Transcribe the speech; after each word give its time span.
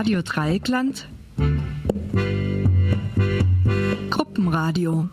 Radio 0.00 0.22
Dreieckland. 0.22 1.06
Gruppenradio. 4.08 5.10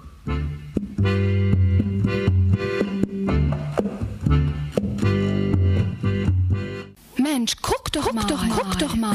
Mensch, 7.18 7.58
guck 7.62 7.92
doch 7.92 8.06
guck 8.06 8.14
mal, 8.14 8.26
doch, 8.28 8.46
guck 8.48 8.80
doch 8.80 8.96
mal. 8.96 9.14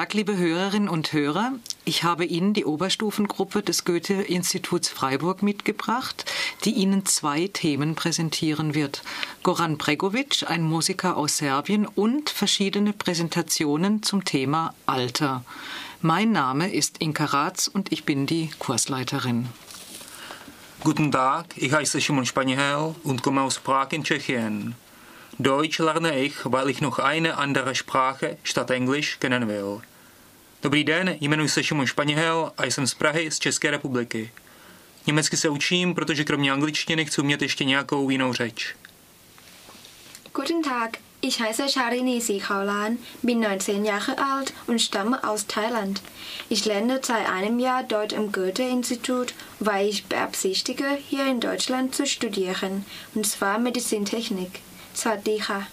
Tag, 0.00 0.14
liebe 0.14 0.38
Hörerinnen 0.38 0.88
und 0.88 1.12
Hörer. 1.12 1.52
Ich 1.84 2.04
habe 2.04 2.24
Ihnen 2.24 2.54
die 2.54 2.64
Oberstufengruppe 2.64 3.60
des 3.60 3.84
Goethe-Instituts 3.84 4.88
Freiburg 4.88 5.42
mitgebracht, 5.42 6.24
die 6.64 6.70
Ihnen 6.70 7.04
zwei 7.04 7.48
Themen 7.48 7.96
präsentieren 7.96 8.74
wird. 8.74 9.02
Goran 9.42 9.76
Bregovic, 9.76 10.46
ein 10.48 10.62
Musiker 10.62 11.18
aus 11.18 11.36
Serbien 11.36 11.86
und 11.86 12.30
verschiedene 12.30 12.94
Präsentationen 12.94 14.02
zum 14.02 14.24
Thema 14.24 14.72
Alter. 14.86 15.44
Mein 16.00 16.32
Name 16.32 16.72
ist 16.72 17.02
Inka 17.02 17.26
Ratz 17.26 17.68
und 17.68 17.92
ich 17.92 18.04
bin 18.04 18.24
die 18.24 18.48
Kursleiterin. 18.58 19.48
Guten 20.82 21.12
Tag, 21.12 21.44
ich 21.56 21.74
heiße 21.74 22.00
Simon 22.00 22.24
Spaniel 22.24 22.94
und 23.02 23.22
komme 23.22 23.42
aus 23.42 23.58
Prag 23.58 23.88
in 23.90 24.02
Tschechien. 24.02 24.74
Deutsch 25.38 25.78
lerne 25.78 26.18
ich, 26.18 26.34
weil 26.44 26.70
ich 26.70 26.80
noch 26.80 26.98
eine 26.98 27.36
andere 27.36 27.74
Sprache 27.74 28.36
statt 28.42 28.70
Englisch 28.70 29.18
kennen 29.18 29.48
will. 29.48 29.80
Dobrý 30.62 30.84
den, 30.84 31.16
jmenuji 31.20 31.48
se 31.48 31.64
Šimon 31.64 31.86
Španěhel 31.86 32.52
a 32.56 32.64
jsem 32.64 32.86
z 32.86 32.94
Prahy, 32.94 33.30
z 33.30 33.38
České 33.38 33.70
republiky. 33.70 34.32
Německy 35.06 35.36
se 35.36 35.48
učím, 35.48 35.94
protože 35.94 36.24
kromě 36.24 36.52
angličtiny 36.52 37.04
chci 37.04 37.20
umět 37.20 37.42
ještě 37.42 37.64
nějakou 37.64 38.10
jinou 38.10 38.32
řeč. 38.32 38.74
Guten 40.34 40.62
Tag, 40.62 40.98
ich 41.22 41.40
heiße 41.40 41.68
Sharini 41.68 42.20
Sikaulan, 42.20 42.98
bin 43.22 43.40
19 43.40 43.84
Jahre 43.84 44.14
alt 44.16 44.54
und 44.66 44.78
stamme 44.78 45.20
aus 45.22 45.44
Thailand. 45.44 46.02
Ich 46.48 46.66
lerne 46.66 47.00
seit 47.02 47.26
einem 47.26 47.58
Jahr 47.58 47.82
dort 47.82 48.12
im 48.12 48.32
Goethe-Institut, 48.32 49.34
weil 49.60 49.88
ich 49.88 50.04
beabsichtige, 50.04 50.98
hier 51.08 51.26
in 51.26 51.40
Deutschland 51.40 51.94
zu 51.94 52.06
studieren, 52.06 52.84
und 53.14 53.26
zwar 53.26 53.58
Medizintechnik. 53.58 54.60
Sawaddeeha. 55.00 55.66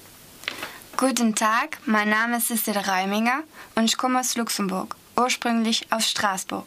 Guten 0.95 1.35
Tag, 1.35 1.79
mein 1.85 2.09
Name 2.09 2.37
ist 2.37 2.49
Cécile 2.49 2.87
Reiminger 2.87 3.43
und 3.75 3.83
ich 3.83 3.97
komme 3.97 4.21
aus 4.21 4.37
Luxemburg, 4.37 4.95
ursprünglich 5.17 5.85
aus 5.91 6.09
Straßburg. 6.09 6.65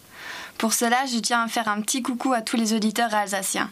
Pour 0.59 0.75
cela, 0.75 1.07
je 1.07 1.23
tiens 1.23 1.47
à 1.47 1.49
faire 1.49 1.69
un 1.69 1.81
petit 1.81 2.03
coucou 2.03 2.35
à 2.35 2.43
tous 2.43 2.59
les 2.59 2.75
auditeurs 2.75 3.15
alsaciens. 3.15 3.71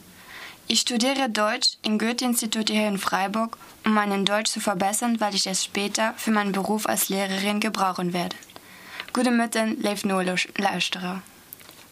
Ich 0.69 0.81
studiere 0.81 1.29
Deutsch 1.29 1.77
im 1.83 1.99
Goethe-Institut 1.99 2.71
hier 2.71 2.89
in 2.89 2.97
Freiburg, 2.99 3.59
um 3.85 3.93
meinen 3.93 4.25
Deutsch 4.25 4.51
zu 4.51 4.61
verbessern, 4.61 5.21
weil 5.21 5.35
ich 5.35 5.47
es 5.47 5.65
später 5.65 6.15
für 6.17 6.31
meinen 6.31 6.53
Beruf 6.53 6.87
als 6.87 7.11
Lehrerin 7.11 7.61
gebrauchen 7.61 8.15
werde. 8.15 8.37
Gute 9.13 9.31
Mütter, 9.31 9.67
leif 9.67 10.07
nur 10.07 10.25
Luisterer. 10.25 11.21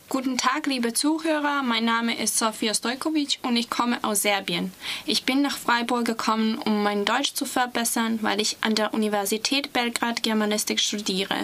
Guten 0.08 0.38
Tag, 0.38 0.68
liebe 0.68 0.92
Zuhörer. 0.92 1.64
Mein 1.64 1.84
Name 1.84 2.16
ist 2.22 2.38
Sofia 2.38 2.72
Stojkovic 2.72 3.40
und 3.42 3.56
ich 3.56 3.68
komme 3.70 3.98
aus 4.04 4.22
Serbien. 4.22 4.72
Ich 5.04 5.24
bin 5.24 5.42
nach 5.42 5.58
Freiburg 5.58 6.04
gekommen, 6.04 6.58
um 6.58 6.84
mein 6.84 7.04
Deutsch 7.04 7.34
zu 7.34 7.44
verbessern, 7.44 8.20
weil 8.22 8.40
ich 8.40 8.56
an 8.60 8.76
der 8.76 8.94
Universität 8.94 9.72
Belgrad 9.72 10.22
Germanistik 10.22 10.78
studiere. 10.78 11.34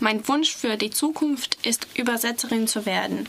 Mein 0.00 0.28
Wunsch 0.28 0.54
für 0.54 0.76
die 0.76 0.90
Zukunft 0.90 1.56
ist, 1.66 1.86
Übersetzerin 1.94 2.68
zu 2.68 2.84
werden. 2.84 3.26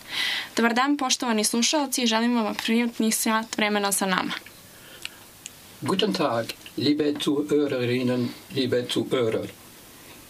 Guten 5.86 6.14
Tag, 6.14 6.48
liebe 6.76 7.18
Zuhörerinnen, 7.18 8.34
liebe 8.54 8.86
Zuhörer. 8.90 9.46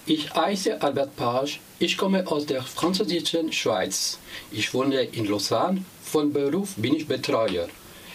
Ich 0.06 0.36
heiße 0.36 0.84
Albert 0.84 1.16
Page, 1.16 1.60
ich 1.80 1.98
komme 1.98 2.28
aus 2.28 2.46
der 2.46 2.62
französischen 2.62 3.52
Schweiz. 3.52 4.20
Ich 4.52 4.74
wohne 4.74 5.02
in 5.02 5.26
Lausanne, 5.26 5.84
von 6.04 6.32
Beruf 6.32 6.76
bin 6.78 6.96
ich 6.96 7.08
Betreuer. 7.08 7.68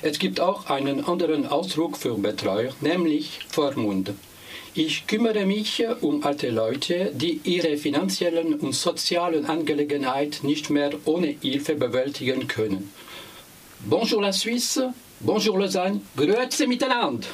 Es 0.03 0.19
gibt 0.19 0.41
auch 0.41 0.67
einen 0.71 1.05
anderen 1.05 1.47
Ausdruck 1.47 1.99
für 1.99 2.15
Betreuer, 2.15 2.73
nämlich 2.81 3.41
Vormund. 3.49 4.13
Ich 4.73 5.07
kümmere 5.07 5.45
mich 5.45 5.85
um 6.01 6.23
alte 6.25 6.49
Leute, 6.49 7.11
die 7.13 7.41
ihre 7.45 7.77
finanziellen 7.77 8.55
und 8.55 8.75
sozialen 8.75 9.45
Angelegenheiten 9.47 10.47
nicht 10.47 10.71
mehr 10.71 10.93
ohne 11.05 11.27
Hilfe 11.43 11.75
bewältigen 11.75 12.47
können. 12.47 12.93
Bonjour 13.81 14.23
la 14.23 14.33
Suisse, 14.33 14.95
bonjour 15.21 15.59
Lausanne, 15.59 16.01
grüezi 16.17 16.67
miteinander! 16.67 17.27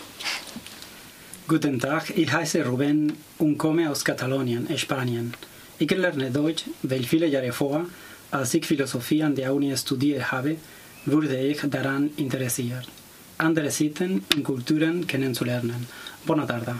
Guten 1.46 1.78
Tag, 1.78 2.10
ich 2.16 2.32
heiße 2.32 2.66
Ruben 2.66 3.12
und 3.38 3.58
komme 3.58 3.88
aus 3.90 4.04
Katalonien, 4.04 4.66
Spanien. 4.76 5.32
Ich 5.78 5.90
lerne 5.90 6.30
Deutsch, 6.30 6.64
weil 6.84 7.04
viele 7.04 7.26
Jahre 7.26 7.52
vor, 7.52 7.84
als 8.30 8.54
ich 8.54 8.64
Philosophie 8.64 9.22
an 9.22 9.34
der 9.34 9.52
Uni 9.52 9.76
studiert 9.76 10.32
habe, 10.32 10.56
wurde 11.04 11.36
ich 11.36 11.60
daran 11.68 12.10
interessiert, 12.16 12.88
andere 13.36 13.70
Sitten 13.70 14.24
und 14.34 14.42
Kulturen 14.42 15.06
kennenzulernen. 15.06 15.86
Buona 16.24 16.46
tarda. 16.46 16.76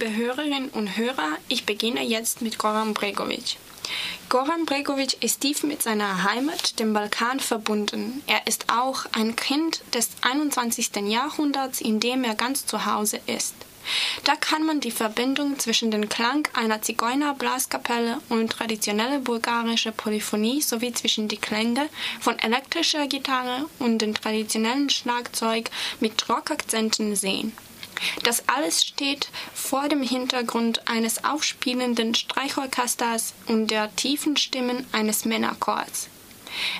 Liebe 0.00 0.16
Hörerinnen 0.16 0.70
und 0.70 0.96
Hörer, 0.96 1.36
ich 1.48 1.66
beginne 1.66 2.02
jetzt 2.02 2.40
mit 2.40 2.58
Goran 2.58 2.94
Bregovic. 2.94 3.56
Goran 4.30 4.64
Bregovic 4.64 5.22
ist 5.22 5.42
tief 5.42 5.62
mit 5.62 5.82
seiner 5.82 6.22
Heimat, 6.22 6.78
dem 6.78 6.94
Balkan, 6.94 7.38
verbunden. 7.38 8.22
Er 8.26 8.46
ist 8.46 8.66
auch 8.72 9.04
ein 9.12 9.36
Kind 9.36 9.82
des 9.92 10.08
21. 10.22 10.96
Jahrhunderts, 11.06 11.82
in 11.82 12.00
dem 12.00 12.24
er 12.24 12.34
ganz 12.34 12.64
zu 12.64 12.86
Hause 12.86 13.20
ist. 13.26 13.54
Da 14.24 14.36
kann 14.36 14.64
man 14.64 14.80
die 14.80 14.90
Verbindung 14.90 15.58
zwischen 15.58 15.90
dem 15.90 16.08
Klang 16.08 16.48
einer 16.54 16.80
Zigeunerblaskapelle 16.80 18.20
und 18.30 18.52
traditioneller 18.52 19.18
bulgarischer 19.18 19.92
Polyphonie 19.92 20.62
sowie 20.62 20.94
zwischen 20.94 21.28
die 21.28 21.36
Klänge 21.36 21.90
von 22.20 22.38
elektrischer 22.38 23.06
Gitarre 23.06 23.66
und 23.78 23.98
dem 23.98 24.14
traditionellen 24.14 24.88
Schlagzeug 24.88 25.70
mit 25.98 26.26
Rockakzenten 26.28 27.16
sehen. 27.16 27.52
Das 28.22 28.48
alles 28.48 28.84
steht 28.84 29.28
vor 29.54 29.88
dem 29.88 30.02
Hintergrund 30.02 30.88
eines 30.88 31.24
aufspielenden 31.24 32.14
Streichorchesters 32.14 33.34
und 33.46 33.70
der 33.70 33.94
tiefen 33.96 34.36
Stimmen 34.36 34.86
eines 34.92 35.24
Männerchors. 35.24 36.08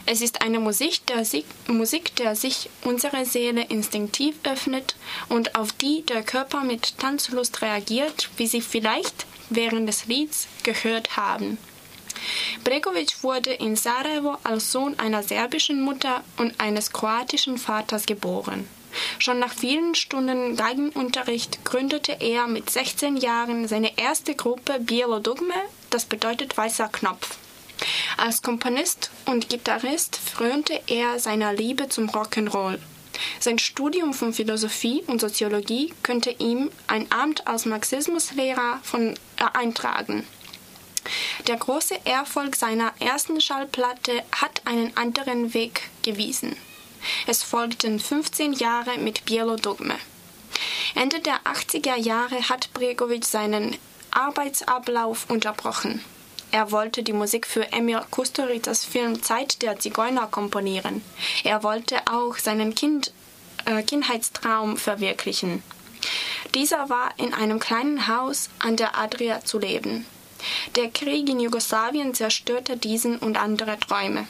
Es 0.07 0.21
ist 0.21 0.43
eine 0.43 0.59
Musik 0.59 1.07
der, 1.07 1.25
Musik, 1.69 2.17
der 2.17 2.35
sich 2.35 2.69
unsere 2.83 3.25
Seele 3.25 3.65
instinktiv 3.65 4.35
öffnet 4.45 4.97
und 5.29 5.55
auf 5.57 5.73
die 5.73 6.03
der 6.03 6.23
Körper 6.23 6.65
mit 6.65 6.99
Tanzlust 6.99 7.63
reagiert, 7.63 8.31
wie 8.37 8.47
Sie 8.47 8.61
vielleicht 8.61 9.27
während 9.49 9.89
des 9.89 10.07
Lieds 10.07 10.49
gehört 10.63 11.17
haben. 11.17 11.59
Bregovic 12.65 13.23
wurde 13.23 13.53
in 13.53 13.77
Sarajevo 13.77 14.37
als 14.43 14.73
Sohn 14.73 14.99
einer 14.99 15.23
serbischen 15.23 15.81
Mutter 15.81 16.23
und 16.37 16.59
eines 16.61 16.93
kroatischen 16.93 17.57
Vaters 17.57 18.07
geboren. 18.07 18.69
Schon 19.19 19.39
nach 19.39 19.53
vielen 19.53 19.95
Stunden 19.95 20.57
Geigenunterricht 20.57 21.65
gründete 21.65 22.13
er 22.21 22.47
mit 22.47 22.71
16 22.71 23.17
Jahren 23.17 23.69
seine 23.69 23.99
erste 23.99 24.35
Gruppe 24.35 24.81
Bielo 24.81 25.19
Dugme, 25.21 25.55
das 25.91 26.05
bedeutet 26.05 26.57
weißer 26.57 26.89
Knopf. 26.89 27.39
Als 28.17 28.43
Komponist 28.43 29.11
und 29.27 29.49
Gitarrist 29.49 30.17
frönte 30.17 30.81
er 30.87 31.19
seiner 31.19 31.53
Liebe 31.53 31.89
zum 31.89 32.11
Rock'n'Roll. 32.11 32.79
Sein 33.39 33.59
Studium 33.59 34.15
von 34.15 34.33
Philosophie 34.33 35.03
und 35.07 35.21
Soziologie 35.21 35.93
könnte 36.03 36.31
ihm 36.31 36.71
ein 36.87 37.11
Amt 37.11 37.47
als 37.47 37.67
Marxismuslehrer 37.67 38.81
von, 38.83 39.15
äh, 39.37 39.45
eintragen. 39.53 40.27
Der 41.47 41.57
große 41.57 42.05
Erfolg 42.05 42.57
seiner 42.57 42.93
ersten 43.01 43.41
Schallplatte 43.41 44.23
hat 44.33 44.63
einen 44.67 44.97
anderen 44.97 45.55
Weg 45.55 45.89
gewiesen. 46.03 46.57
Es 47.27 47.43
folgten 47.43 48.01
15 48.01 48.53
Jahre 48.53 48.99
mit 48.99 49.25
Bielo 49.25 49.57
Dogme. 49.57 49.97
Ende 50.95 51.21
der 51.21 51.41
80er 51.45 51.97
Jahre 51.97 52.49
hat 52.49 52.73
Bregovic 52.73 53.25
seinen 53.25 53.77
Arbeitsablauf 54.11 55.29
unterbrochen. 55.29 56.05
Er 56.53 56.73
wollte 56.73 57.03
die 57.03 57.13
Musik 57.13 57.47
für 57.47 57.73
Emil 57.73 58.01
Kusturicas 58.11 58.85
Film 58.85 59.23
Zeit 59.23 59.63
der 59.63 59.79
Zigeuner 59.79 60.27
komponieren. 60.27 61.03
Er 61.45 61.63
wollte 61.63 61.97
auch 62.11 62.37
seinen 62.39 62.75
kind, 62.75 63.13
äh, 63.67 63.83
Kindheitstraum 63.83 64.77
verwirklichen. 64.77 65.63
Dieser 66.55 66.89
war 66.89 67.13
in 67.19 67.33
einem 67.35 67.61
kleinen 67.61 68.09
Haus 68.09 68.51
an 68.59 68.77
der 68.77 68.99
Adria 68.99 69.45
zu 69.45 69.61
leben. 69.61 70.07
Der 70.75 70.91
Krieg 70.91 71.29
in 71.29 71.39
Jugoslawien 71.39 72.15
zerstörte 72.15 72.77
diesen 72.77 73.19
und 73.19 73.37
andere 73.37 73.79
Träume. 73.79 74.27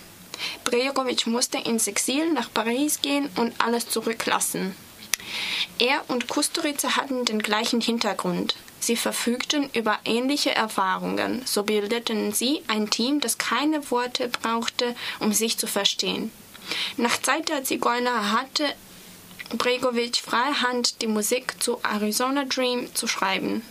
Brejovic 0.64 1.26
musste 1.26 1.58
ins 1.58 1.86
Exil 1.86 2.32
nach 2.32 2.52
Paris 2.52 3.00
gehen 3.02 3.28
und 3.36 3.52
alles 3.58 3.88
zurücklassen. 3.88 4.74
Er 5.78 6.02
und 6.08 6.28
Kusturica 6.28 6.96
hatten 6.96 7.24
den 7.24 7.40
gleichen 7.40 7.80
Hintergrund. 7.80 8.56
Sie 8.80 8.96
verfügten 8.96 9.68
über 9.74 9.98
ähnliche 10.04 10.54
Erfahrungen, 10.54 11.42
so 11.44 11.62
bildeten 11.62 12.32
sie 12.32 12.62
ein 12.66 12.88
Team, 12.88 13.20
das 13.20 13.36
keine 13.36 13.90
Worte 13.90 14.28
brauchte, 14.28 14.96
um 15.20 15.32
sich 15.32 15.58
zu 15.58 15.66
verstehen. 15.66 16.32
Nach 16.96 17.20
Zeit 17.20 17.50
der 17.50 17.62
Zigeuner 17.62 18.32
hatte 18.32 18.64
Bregovic 19.50 20.16
freie 20.16 20.62
Hand, 20.62 21.02
die 21.02 21.08
Musik 21.08 21.62
zu 21.62 21.78
Arizona 21.82 22.44
Dream 22.44 22.94
zu 22.94 23.06
schreiben. 23.06 23.62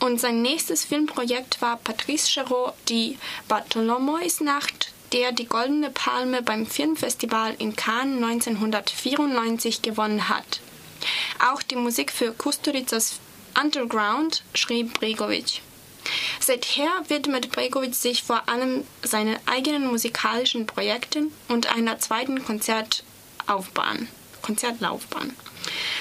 Und 0.00 0.20
sein 0.20 0.42
nächstes 0.42 0.84
Filmprojekt 0.84 1.62
war 1.62 1.76
Patrice 1.76 2.28
Chéreau, 2.28 2.72
die 2.88 3.18
Bartholomeus 3.48 4.40
Nacht, 4.40 4.92
der 5.16 5.32
die 5.32 5.46
Goldene 5.46 5.88
Palme 5.88 6.42
beim 6.42 6.66
Filmfestival 6.66 7.54
in 7.58 7.74
Cannes 7.74 8.22
1994 8.22 9.80
gewonnen 9.80 10.28
hat. 10.28 10.60
Auch 11.50 11.62
die 11.62 11.76
Musik 11.76 12.12
für 12.12 12.32
Kusturicas 12.32 13.18
Underground 13.58 14.42
schrieb 14.52 15.00
Bregovic. 15.00 15.62
Seither 16.38 16.90
widmet 17.08 17.50
Bregovic 17.50 17.94
sich 17.94 18.24
vor 18.24 18.46
allem 18.46 18.84
seinen 19.02 19.38
eigenen 19.46 19.86
musikalischen 19.86 20.66
Projekten 20.66 21.32
und 21.48 21.74
einer 21.74 21.98
zweiten 21.98 22.44
Konzertaufbahn, 22.44 24.08
Konzertlaufbahn. 24.42 25.34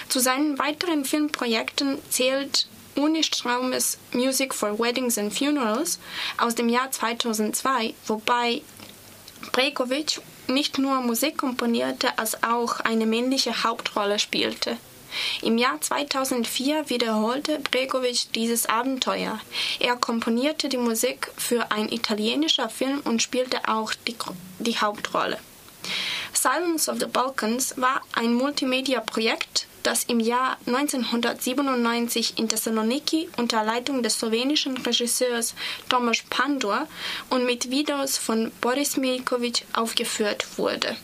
Zu 0.09 0.19
seinen 0.19 0.59
weiteren 0.59 1.05
Filmprojekten 1.05 1.99
zählt 2.09 2.67
Uni 2.95 3.23
Straumes 3.23 3.97
Music 4.11 4.53
for 4.53 4.77
Weddings 4.77 5.17
and 5.17 5.33
Funerals 5.33 5.99
aus 6.37 6.55
dem 6.55 6.67
Jahr 6.67 6.91
2002, 6.91 7.93
wobei 8.07 8.61
Bregovic 9.51 10.21
nicht 10.47 10.77
nur 10.77 11.01
Musik 11.01 11.37
komponierte, 11.37 12.17
als 12.17 12.43
auch 12.43 12.79
eine 12.79 13.05
männliche 13.05 13.63
Hauptrolle 13.63 14.19
spielte. 14.19 14.77
Im 15.41 15.57
Jahr 15.57 15.79
2004 15.79 16.89
wiederholte 16.89 17.59
Bregovic 17.59 18.31
dieses 18.33 18.67
Abenteuer. 18.67 19.39
Er 19.79 19.95
komponierte 19.95 20.69
die 20.69 20.77
Musik 20.77 21.31
für 21.37 21.71
ein 21.71 21.89
italienischer 21.89 22.69
Film 22.69 22.99
und 23.05 23.21
spielte 23.21 23.67
auch 23.67 23.93
die, 24.07 24.15
die 24.59 24.77
Hauptrolle. 24.77 25.39
Silence 26.33 26.91
of 26.91 26.99
the 26.99 27.05
Balkans 27.05 27.75
war 27.77 28.01
ein 28.13 28.33
Multimedia-Projekt, 28.33 29.67
das 29.85 30.03
im 30.05 30.19
Jahr 30.19 30.57
1997 30.65 32.37
in 32.37 32.49
Thessaloniki 32.49 33.29
unter 33.37 33.63
Leitung 33.63 34.01
des 34.01 34.19
slowenischen 34.19 34.77
Regisseurs 34.77 35.53
Tomasz 35.89 36.23
Pandor 36.29 36.87
und 37.29 37.45
mit 37.45 37.69
Videos 37.69 38.17
von 38.17 38.51
Boris 38.61 38.97
Milkovic 38.97 39.65
aufgeführt 39.73 40.57
wurde. 40.57 40.95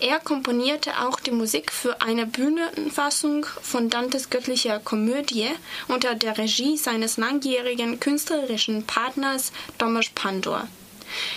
Er 0.00 0.18
komponierte 0.18 0.90
auch 1.00 1.20
die 1.20 1.30
Musik 1.30 1.70
für 1.72 2.00
eine 2.00 2.26
Bühnenfassung 2.26 3.46
von 3.62 3.90
Dantes 3.90 4.30
göttlicher 4.30 4.80
Komödie 4.80 5.50
unter 5.86 6.14
der 6.14 6.36
Regie 6.36 6.76
seines 6.76 7.16
langjährigen 7.16 8.00
künstlerischen 8.00 8.84
Partners 8.84 9.52
Tomasz 9.78 10.10
Pandor. 10.14 10.66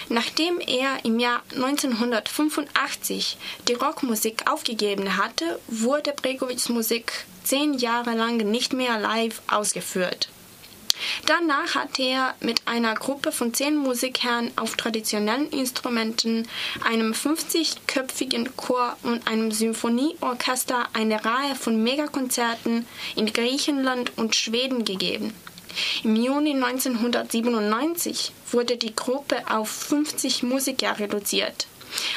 Nachdem 0.09 0.59
er 0.59 1.03
im 1.05 1.19
Jahr 1.19 1.41
1985 1.53 3.37
die 3.67 3.73
Rockmusik 3.73 4.49
aufgegeben 4.49 5.17
hatte, 5.17 5.59
wurde 5.67 6.13
Bregovics 6.13 6.69
Musik 6.69 7.25
zehn 7.43 7.73
Jahre 7.73 8.15
lang 8.15 8.37
nicht 8.37 8.73
mehr 8.73 8.99
live 8.99 9.41
ausgeführt. 9.47 10.29
Danach 11.25 11.75
hat 11.75 11.99
er 11.99 12.35
mit 12.41 12.67
einer 12.67 12.93
Gruppe 12.93 13.31
von 13.31 13.53
zehn 13.53 13.75
Musikern 13.75 14.51
auf 14.55 14.75
traditionellen 14.75 15.49
Instrumenten, 15.49 16.47
einem 16.83 17.13
50-köpfigen 17.13 18.49
Chor 18.55 18.97
und 19.03 19.27
einem 19.27 19.51
Symphonieorchester 19.51 20.87
eine 20.93 21.23
Reihe 21.23 21.55
von 21.55 21.81
Megakonzerten 21.81 22.85
in 23.15 23.33
Griechenland 23.33 24.11
und 24.17 24.35
Schweden 24.35 24.85
gegeben. 24.85 25.33
Im 26.03 26.15
Juni 26.15 26.53
1997 26.53 28.33
wurde 28.51 28.77
die 28.77 28.95
Gruppe 28.95 29.37
auf 29.49 29.69
50 29.69 30.43
Musiker 30.43 30.99
reduziert. 30.99 31.67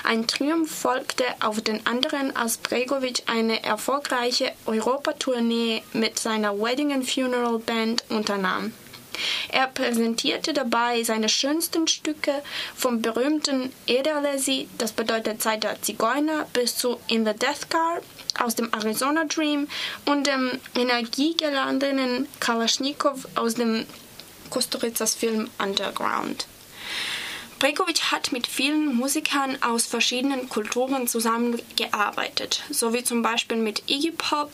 Ein 0.05 0.26
Triumph 0.26 0.71
folgte 0.71 1.25
auf 1.41 1.61
den 1.61 1.85
anderen, 1.87 2.35
als 2.37 2.59
Bregovic 2.59 3.23
eine 3.26 3.62
erfolgreiche 3.64 4.53
Europatournee 4.67 5.83
mit 5.93 6.19
seiner 6.19 6.59
Wedding 6.59 6.93
and 6.93 7.11
Funeral 7.11 7.59
Band 7.59 8.05
unternahm. 8.09 8.73
Er 9.49 9.69
präsentierte 9.69 10.53
dabei 10.53 11.03
seine 11.05 11.29
schönsten 11.29 11.87
Stücke 11.87 12.43
vom 12.75 13.00
berühmten 13.00 13.73
Ederlesi, 13.87 14.69
das 14.79 14.93
bedeutet 14.93 15.41
Zeit 15.41 15.62
der 15.62 15.81
Zigeuner, 15.83 16.47
bis 16.53 16.76
zu 16.76 16.99
In 17.09 17.25
the 17.25 17.33
Death 17.33 17.71
Car 17.71 18.00
aus 18.43 18.57
dem 18.57 18.73
Arizona 18.73 19.25
Dream 19.25 19.69
und 20.07 20.26
dem 20.26 20.59
energiegeladenen 20.75 22.26
Kalaschnikow 22.41 23.29
aus 23.37 23.55
dem 23.55 23.87
Kusturicas 24.54 25.16
Film 25.16 25.50
Underground. 25.58 26.46
Bregovic 27.58 28.12
hat 28.12 28.30
mit 28.30 28.46
vielen 28.46 28.94
Musikern 28.94 29.58
aus 29.62 29.84
verschiedenen 29.87 30.49
Kulturen 30.49 31.08
zusammengearbeitet, 31.08 32.62
so 32.70 32.92
wie 32.94 33.02
zum 33.02 33.20
Beispiel 33.20 33.56
mit 33.56 33.82
Iggy 33.90 34.12
Pop, 34.12 34.52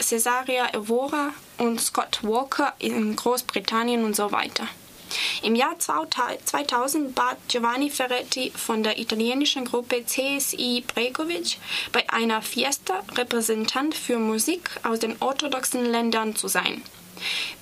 Cesaria 0.00 0.74
Evora 0.74 1.32
und 1.58 1.80
Scott 1.80 2.18
Walker 2.22 2.74
in 2.80 3.14
Großbritannien 3.14 4.04
und 4.04 4.16
so 4.16 4.32
weiter. 4.32 4.66
Im 5.44 5.54
Jahr 5.54 5.78
2000 5.78 7.14
bat 7.14 7.36
Giovanni 7.46 7.88
Ferretti 7.88 8.50
von 8.50 8.82
der 8.82 8.98
italienischen 8.98 9.64
Gruppe 9.64 10.04
CSI 10.04 10.82
Bregovic 10.92 11.58
bei 11.92 12.04
einer 12.10 12.42
Fiesta 12.42 13.04
Repräsentant 13.14 13.94
für 13.94 14.18
Musik 14.18 14.70
aus 14.82 14.98
den 14.98 15.14
orthodoxen 15.20 15.84
Ländern 15.84 16.34
zu 16.34 16.48
sein. 16.48 16.82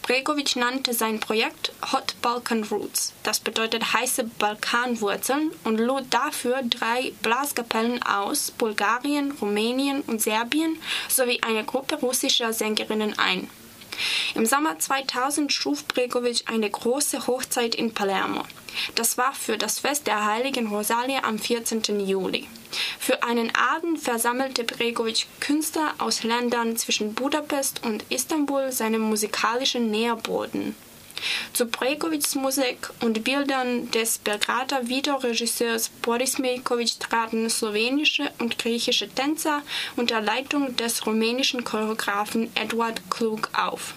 Bregovic 0.02 0.56
nannte 0.56 0.92
sein 0.92 1.20
Projekt 1.20 1.72
Hot 1.92 2.14
Balkan 2.20 2.64
Roots, 2.64 3.12
das 3.22 3.40
bedeutet 3.40 3.94
heiße 3.94 4.24
Balkanwurzeln, 4.38 5.50
und 5.64 5.78
lud 5.78 6.04
dafür 6.10 6.60
drei 6.62 7.12
Blaskapellen 7.22 8.02
aus 8.02 8.50
Bulgarien, 8.50 9.32
Rumänien 9.32 10.02
und 10.02 10.20
Serbien 10.20 10.76
sowie 11.08 11.40
eine 11.42 11.64
Gruppe 11.64 11.96
russischer 11.96 12.52
Sängerinnen 12.52 13.18
ein. 13.18 13.48
Im 14.34 14.44
Sommer 14.44 14.78
2000 14.78 15.52
schuf 15.52 15.86
Bregovic 15.86 16.44
eine 16.46 16.68
große 16.68 17.26
Hochzeit 17.26 17.74
in 17.74 17.94
Palermo. 17.94 18.42
Das 18.94 19.16
war 19.16 19.32
für 19.32 19.56
das 19.56 19.78
Fest 19.78 20.06
der 20.06 20.24
heiligen 20.24 20.66
Rosalie 20.66 21.22
am 21.22 21.38
14. 21.38 22.00
Juli. 22.06 22.48
Für 22.98 23.22
einen 23.22 23.54
Abend 23.54 24.00
versammelte 24.00 24.64
Bregovic 24.64 25.26
Künstler 25.40 25.94
aus 25.98 26.22
Ländern 26.22 26.76
zwischen 26.76 27.14
Budapest 27.14 27.84
und 27.84 28.04
Istanbul 28.10 28.72
seinem 28.72 29.02
musikalischen 29.02 29.90
Nährboden. 29.90 30.74
Zu 31.52 31.66
Bregovics 31.66 32.34
Musik 32.34 32.90
und 33.00 33.24
Bildern 33.24 33.90
des 33.92 34.18
Belgrader 34.18 34.88
Videoregisseurs 34.88 35.88
Boris 36.02 36.38
Milkovic 36.38 36.98
traten 37.00 37.48
slowenische 37.48 38.30
und 38.38 38.58
griechische 38.58 39.08
Tänzer 39.08 39.62
unter 39.96 40.20
Leitung 40.20 40.76
des 40.76 41.06
rumänischen 41.06 41.64
Choreografen 41.64 42.50
Eduard 42.56 43.00
Klug 43.10 43.48
auf. 43.54 43.94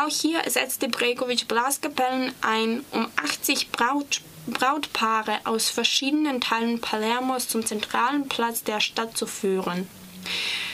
Auch 0.00 0.10
hier 0.10 0.42
setzte 0.48 0.88
Bregovic 0.88 1.48
Blaskapellen 1.48 2.32
ein, 2.40 2.84
um 2.90 3.06
80 3.16 3.70
Braut, 3.70 4.20
Brautpaare 4.46 5.40
aus 5.44 5.70
verschiedenen 5.70 6.40
Teilen 6.40 6.80
Palermos 6.80 7.48
zum 7.48 7.64
zentralen 7.66 8.28
Platz 8.28 8.62
der 8.62 8.80
Stadt 8.80 9.16
zu 9.16 9.26
führen. 9.26 9.88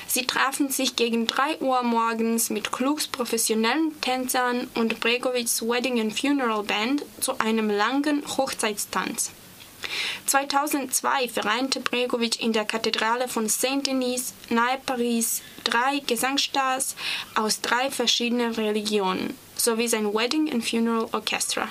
Sie 0.07 0.27
trafen 0.27 0.69
sich 0.69 0.95
gegen 0.95 1.27
3 1.27 1.61
Uhr 1.61 1.83
morgens 1.83 2.51
mit 2.51 2.71
Klugs 2.71 3.07
professionellen 3.09 3.99
Tänzern 4.03 4.69
und 4.75 5.01
Bregovics 5.01 5.63
Wedding 5.63 6.01
and 6.01 6.19
Funeral 6.19 6.63
Band 6.65 7.03
zu 7.19 7.39
einem 7.39 7.71
langen 7.71 8.23
Hochzeitstanz. 8.37 9.31
2002 10.27 11.29
vereinte 11.29 11.81
Bregovic 11.81 12.41
in 12.41 12.53
der 12.53 12.65
Kathedrale 12.65 13.27
von 13.27 13.49
Saint-Denis 13.49 14.35
nahe 14.51 14.79
Paris 14.85 15.43
drei 15.65 16.01
Gesangstars 16.07 16.95
aus 17.35 17.61
drei 17.61 17.91
verschiedenen 17.91 18.53
Religionen 18.53 19.37
sowie 19.57 19.89
sein 19.89 20.13
Wedding 20.13 20.53
and 20.53 20.69
Funeral 20.69 21.09
Orchestra. 21.13 21.69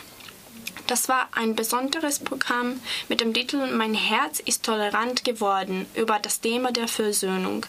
Das 0.91 1.07
war 1.07 1.29
ein 1.31 1.55
besonderes 1.55 2.19
Programm 2.19 2.81
mit 3.07 3.21
dem 3.21 3.33
Titel 3.33 3.65
Mein 3.71 3.93
Herz 3.93 4.41
ist 4.41 4.65
tolerant 4.65 5.24
geworden 5.24 5.86
über 5.95 6.19
das 6.19 6.41
Thema 6.41 6.74
der 6.74 6.89
Versöhnung. 6.89 7.65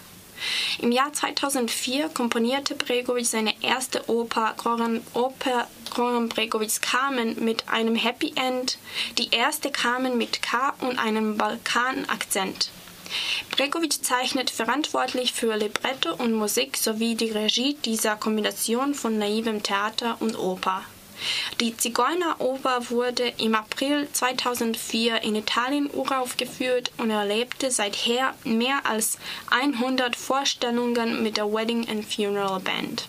Im 0.81 0.91
Jahr 0.91 1.13
2004 1.13 2.09
komponierte 2.09 2.75
Bregovic 2.75 3.27
seine 3.27 3.55
erste 3.63 4.11
Oper 4.11 4.55
Goran, 4.57 5.03
Oper 5.15 5.69
Goran 5.95 6.31
Bregovics 6.31 6.81
Carmen 6.81 7.45
mit 7.45 7.69
einem 7.69 7.95
Happy 7.95 8.33
End, 8.35 8.77
die 9.19 9.31
erste 9.31 9.71
Carmen 9.71 10.19
mit 10.19 10.43
K 10.43 10.75
und 10.81 10.99
einem 10.99 11.37
Balkanakzent. 11.37 12.71
Bregovic 13.53 14.05
zeichnet 14.05 14.51
verantwortlich 14.51 15.33
für 15.33 15.55
Libretto 15.55 16.13
und 16.17 16.33
Musik 16.33 16.77
sowie 16.77 17.15
die 17.15 17.31
Regie 17.31 17.75
dieser 17.85 18.17
Kombination 18.17 18.95
von 18.95 19.17
naivem 19.17 19.63
Theater 19.63 20.17
und 20.19 20.37
Oper. 20.37 20.83
Die 21.61 21.77
Zigeuneroper 21.77 22.91
wurde 22.91 23.33
im 23.39 23.55
April 23.55 24.09
2004 24.13 25.23
in 25.23 25.37
Italien 25.37 25.89
uraufgeführt 25.93 26.93
und 26.99 27.11
erlebte 27.11 27.71
seither 27.71 28.35
mehr 28.45 28.85
als 28.85 29.19
100 29.51 30.17
Vorstellungen 30.17 31.23
mit 31.23 31.37
der 31.37 31.53
Wedding 31.53 31.89
and 31.89 32.05
Funeral 32.05 32.61
Band. 32.61 33.09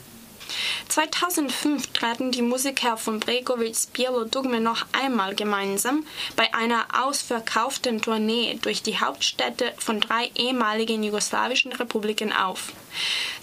2005 0.90 1.88
traten 1.94 2.32
die 2.32 2.42
Musiker 2.42 2.98
von 2.98 3.20
Bregovics 3.20 3.88
Bielo 3.88 4.26
Dugme 4.26 4.60
noch 4.60 4.86
einmal 4.92 5.36
gemeinsam 5.36 6.06
bei 6.36 6.54
einer 6.54 6.86
ausverkauften 6.94 8.02
Tournee 8.02 8.60
durch 8.62 8.84
die 8.84 9.00
Hauptstädte 9.00 9.74
von 9.78 10.00
drei 10.00 10.32
ehemaligen 10.36 11.04
jugoslawischen 11.04 11.74
Republiken 11.74 12.34
auf. 12.34 12.74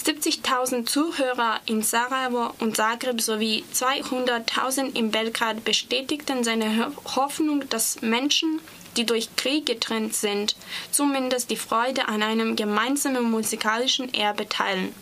70.000 0.04 0.86
Zuhörer 0.86 1.60
in 1.66 1.82
Sarajevo 1.82 2.54
und 2.60 2.76
Zagreb 2.76 3.20
sowie 3.20 3.64
200.000 3.74 4.96
in 4.96 5.10
Belgrad 5.10 5.64
bestätigten 5.64 6.44
seine 6.44 6.92
Hoffnung, 7.16 7.68
dass 7.68 8.00
Menschen, 8.00 8.60
die 8.96 9.04
durch 9.04 9.34
Krieg 9.36 9.66
getrennt 9.66 10.14
sind, 10.14 10.56
zumindest 10.90 11.50
die 11.50 11.56
Freude 11.56 12.08
an 12.08 12.22
einem 12.22 12.56
gemeinsamen 12.56 13.30
musikalischen 13.30 14.12
Erbe 14.14 14.48
teilen. 14.48 14.94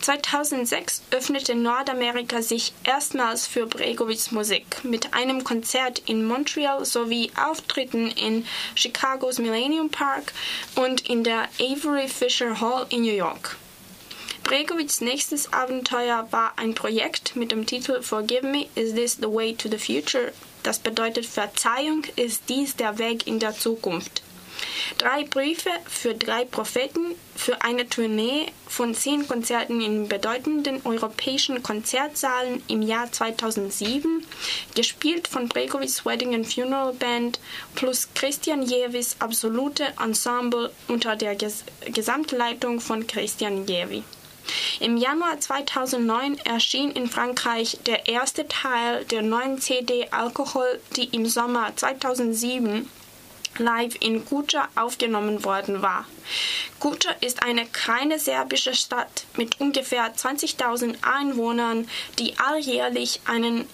2006 0.00 1.02
öffnete 1.10 1.54
Nordamerika 1.54 2.42
sich 2.42 2.72
erstmals 2.84 3.46
für 3.46 3.66
Bregovics 3.66 4.30
Musik 4.30 4.84
mit 4.84 5.14
einem 5.14 5.44
Konzert 5.44 6.02
in 6.06 6.24
Montreal 6.24 6.84
sowie 6.84 7.30
Auftritten 7.36 8.10
in 8.10 8.46
Chicagos 8.74 9.38
Millennium 9.38 9.90
Park 9.90 10.32
und 10.76 11.08
in 11.08 11.24
der 11.24 11.48
Avery 11.58 12.08
Fisher 12.08 12.60
Hall 12.60 12.86
in 12.90 13.02
New 13.02 13.14
York. 13.14 13.56
Bregovics 14.42 15.00
nächstes 15.00 15.52
Abenteuer 15.52 16.26
war 16.30 16.54
ein 16.56 16.74
Projekt 16.74 17.36
mit 17.36 17.52
dem 17.52 17.66
Titel 17.66 18.02
Forgive 18.02 18.46
Me, 18.46 18.66
Is 18.74 18.94
This 18.94 19.14
the 19.14 19.28
Way 19.28 19.54
to 19.54 19.68
the 19.68 19.78
Future? 19.78 20.32
Das 20.62 20.78
bedeutet 20.78 21.26
Verzeihung, 21.26 22.02
ist 22.16 22.42
dies 22.48 22.74
der 22.74 22.98
Weg 22.98 23.26
in 23.26 23.38
der 23.38 23.54
Zukunft. 23.54 24.22
Drei 24.98 25.24
Briefe 25.24 25.70
für 25.88 26.14
drei 26.14 26.44
Propheten 26.44 27.14
für 27.34 27.62
eine 27.62 27.88
Tournee 27.88 28.46
von 28.68 28.94
zehn 28.94 29.26
Konzerten 29.26 29.80
in 29.80 30.08
bedeutenden 30.08 30.80
europäischen 30.84 31.62
Konzertsaalen 31.62 32.62
im 32.68 32.82
Jahr 32.82 33.10
2007, 33.10 34.26
gespielt 34.74 35.26
von 35.26 35.48
Bregovics 35.48 36.04
Wedding 36.04 36.34
and 36.34 36.52
Funeral 36.52 36.92
Band 36.92 37.40
plus 37.74 38.08
Christian 38.14 38.62
Jevis 38.62 39.16
absolute 39.20 39.84
Ensemble 39.98 40.70
unter 40.88 41.16
der 41.16 41.34
Ges 41.34 41.64
Gesamtleitung 41.86 42.80
von 42.80 43.06
Christian 43.06 43.66
Jevi. 43.66 44.02
Im 44.80 44.96
Januar 44.96 45.38
2009 45.38 46.38
erschien 46.38 46.90
in 46.90 47.08
Frankreich 47.08 47.78
der 47.86 48.08
erste 48.08 48.48
Teil 48.48 49.04
der 49.04 49.22
neuen 49.22 49.60
CD 49.60 50.08
Alkohol, 50.10 50.80
die 50.96 51.04
im 51.04 51.26
Sommer 51.26 51.74
2007 51.76 52.88
live 53.58 53.96
in 54.00 54.24
Guča 54.24 54.68
aufgenommen 54.74 55.44
worden 55.44 55.82
war. 55.82 56.06
Guča 56.78 57.10
ist 57.20 57.42
eine 57.42 57.66
kleine 57.66 58.18
serbische 58.18 58.74
Stadt 58.74 59.24
mit 59.36 59.60
ungefähr 59.60 60.14
20.000 60.14 60.96
Einwohnern, 61.02 61.88
die 62.18 62.38
alljährlich 62.38 63.20
einen 63.26 63.66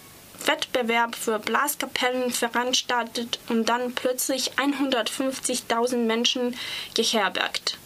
Wettbewerb 0.45 1.15
für 1.15 1.39
Blaskapellen 1.39 2.31
veranstaltet 2.31 3.39
und 3.49 3.69
dann 3.69 3.95
plötzlich 3.95 4.53
150.000 4.53 5.97
Menschen 5.97 6.57
geherbergt. 6.95 7.79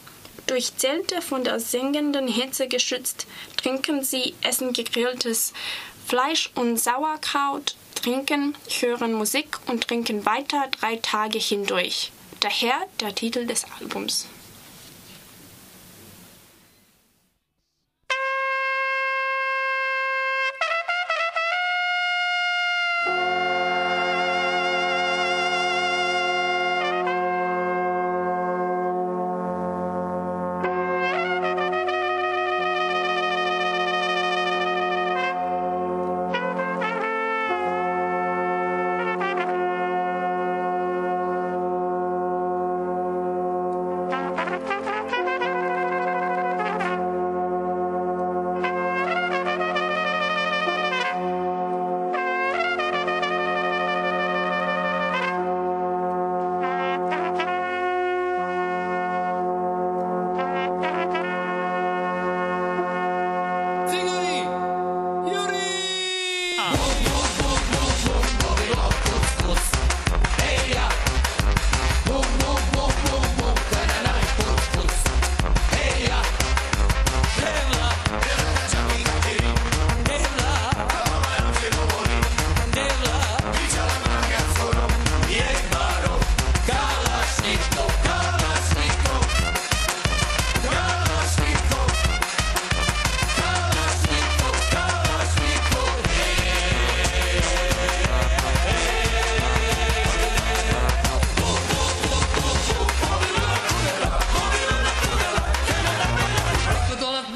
Durch 0.47 0.77
Zelte 0.77 1.23
von 1.23 1.45
der 1.45 1.61
sengenden 1.61 2.27
Hitze 2.27 2.67
geschützt, 2.67 3.27
trinken 3.57 4.03
sie, 4.03 4.35
essen 4.43 4.73
gegrilltes 4.73 5.53
Fleisch 6.07 6.51
und 6.57 6.77
Sauerkraut, 6.77 7.77
trinken, 8.01 8.55
hören 8.81 9.13
Musik 9.13 9.59
und 9.67 9.87
trinken 9.87 10.25
weiter 10.25 10.69
drei 10.81 10.97
Tage 10.97 11.39
hindurch. 11.39 12.13
Daher 12.41 12.75
der 13.01 13.15
Titel 13.15 13.47
des 13.47 13.65
Albums. 13.79 14.27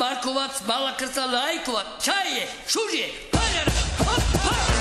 Марковац, 0.04 0.60
Мала 0.68 0.92
Крца, 1.00 1.24
Лајкова, 1.32 1.80
Чаје, 2.04 2.44
Шужје, 2.68 3.08
Пајара, 3.32 3.72
Пајара! 4.04 4.73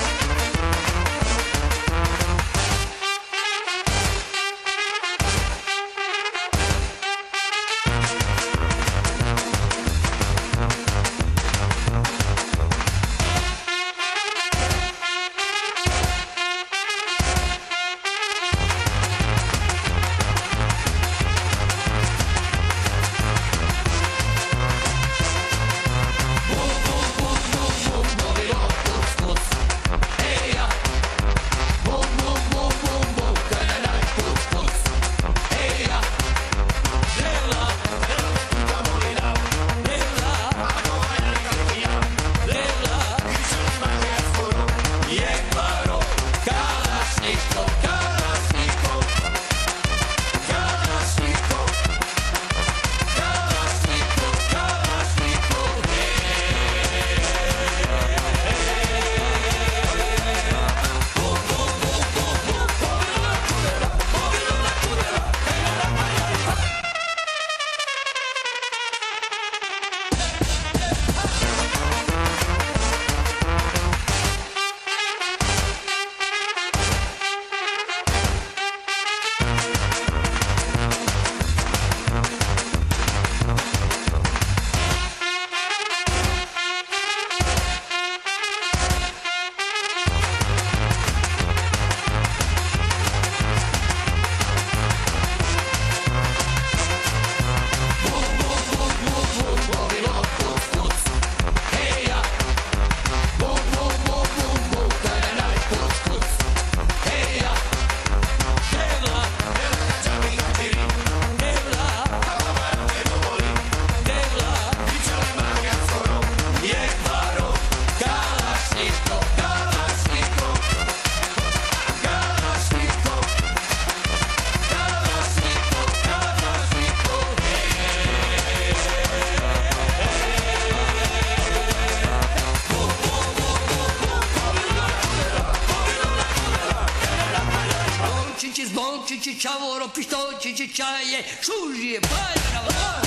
čavoro, 139.44 139.88
pištoće, 139.94 140.56
čećaje, 140.56 141.24
šužije, 141.42 142.00
bajra, 142.00 142.60
lapa. 142.66 143.04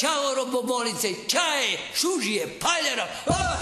Čavoro, 0.00 0.46
bobolice, 0.46 1.14
čaje, 1.28 1.78
šužije, 1.94 2.58
paljera, 2.60 3.06
lapa. 3.26 3.57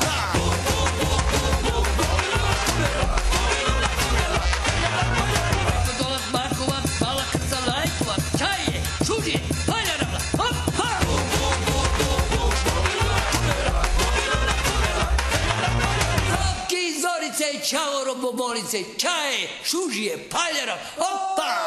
Zorice, 17.66 17.76
ciavoro, 17.76 18.14
bobolice, 18.14 18.84
čaje, 18.96 19.48
šužije, 19.64 20.28
paljera. 20.30 20.78
Opa! 20.96 21.64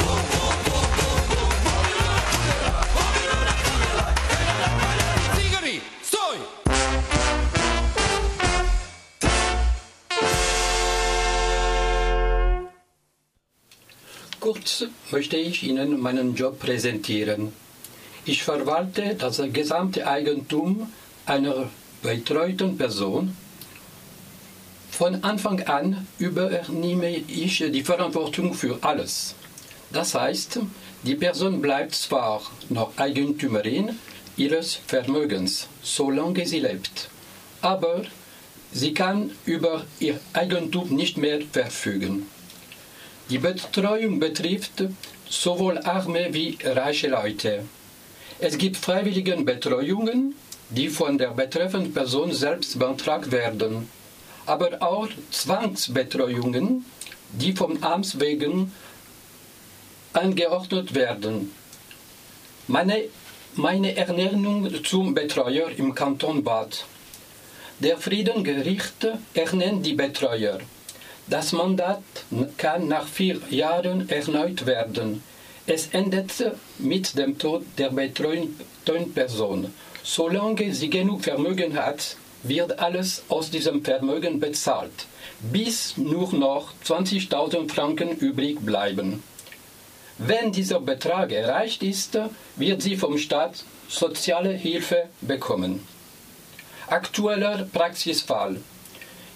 Zigari, 5.36 5.80
stoj! 6.04 6.38
Kurz 14.40 14.84
möchte 15.12 15.38
ich 15.38 15.64
Ihnen 15.64 16.00
meinen 16.00 16.36
Job 16.36 16.60
präsentieren. 16.60 17.52
Ich 18.26 18.44
verwalte 18.44 19.16
das 19.16 19.42
gesamte 19.52 20.08
Eigentum 20.08 20.92
einer 21.26 21.70
betreuten 22.04 22.78
Person. 22.78 23.36
Von 25.00 25.24
Anfang 25.24 25.62
an 25.62 26.06
übernehme 26.18 27.10
ich 27.10 27.60
die 27.60 27.84
Verantwortung 27.84 28.54
für 28.54 28.80
alles. 28.82 29.34
Das 29.94 30.14
heißt, 30.14 30.60
die 31.04 31.16
Person 31.16 31.62
bleibt 31.62 31.96
zwar 31.96 32.42
noch 32.68 32.92
Eigentümerin 32.98 33.98
ihres 34.36 34.82
Vermögens, 34.88 35.70
solange 35.82 36.46
sie 36.46 36.60
lebt, 36.60 37.08
aber 37.62 38.02
sie 38.74 38.94
kann 38.94 39.32
über 39.46 39.86
ihr 40.02 40.20
Eigentum 40.34 40.94
nicht 40.94 41.16
mehr 41.16 41.40
verfügen. 41.50 42.28
Die 43.30 43.38
Betreuung 43.38 44.20
betrifft 44.20 44.84
sowohl 45.30 45.78
arme 45.78 46.34
wie 46.34 46.58
reiche 46.62 47.08
Leute. 47.08 47.64
Es 48.40 48.58
gibt 48.58 48.76
Freiwilligenbetreuungen, 48.76 50.36
die 50.72 50.90
von 50.90 51.18
der 51.18 51.30
betreffenden 51.30 51.94
Person 51.94 52.34
selbst 52.34 52.78
beantragt 52.78 53.32
werden, 53.32 53.88
aber 54.50 54.82
auch 54.82 55.08
Zwangsbetreuungen, 55.30 56.84
die 57.34 57.54
vom 57.54 57.84
Amts 57.84 58.20
wegen 58.20 58.74
angeordnet 60.14 60.96
werden. 60.96 61.52
Meine, 62.68 63.04
meine 63.54 63.96
Ernennung 63.96 64.84
zum 64.84 65.14
Betreuer 65.14 65.70
im 65.78 65.94
Kanton 65.94 66.44
Bad. 66.44 66.86
Der 67.80 67.98
Friedengericht 67.98 69.08
ernennt 69.36 69.86
die 69.86 69.94
Betreuer. 69.94 70.58
Das 71.28 71.52
Mandat 71.52 72.04
kann 72.58 72.88
nach 72.88 73.08
vier 73.08 73.40
Jahren 73.52 74.10
erneut 74.10 74.66
werden. 74.66 75.22
Es 75.68 75.88
endet 75.92 76.32
mit 76.80 77.16
dem 77.16 77.38
Tod 77.38 77.64
der 77.78 77.92
betreuten 77.92 79.14
Person. 79.14 79.72
Solange 80.04 80.74
sie 80.74 80.90
genug 80.90 81.24
Vermögen 81.24 81.76
hat, 81.76 82.18
wird 82.44 82.80
alles 82.80 83.24
aus 83.30 83.50
diesem 83.50 83.84
Vermögen 83.84 84.40
bezahlt, 84.40 85.08
bis 85.40 85.98
nur 85.98 86.34
noch 86.34 86.74
20.000 86.86 87.70
Franken 87.70 88.12
übrig 88.12 88.60
bleiben. 88.60 89.24
Wenn 90.18 90.52
dieser 90.52 90.80
Betrag 90.82 91.32
erreicht 91.32 91.82
ist, 91.82 92.18
wird 92.58 92.82
sie 92.82 92.98
vom 92.98 93.18
Staat 93.18 93.64
soziale 93.88 94.52
Hilfe 94.52 95.06
bekommen. 95.22 95.88
Aktueller 96.88 97.68
Praxisfall. 97.72 98.58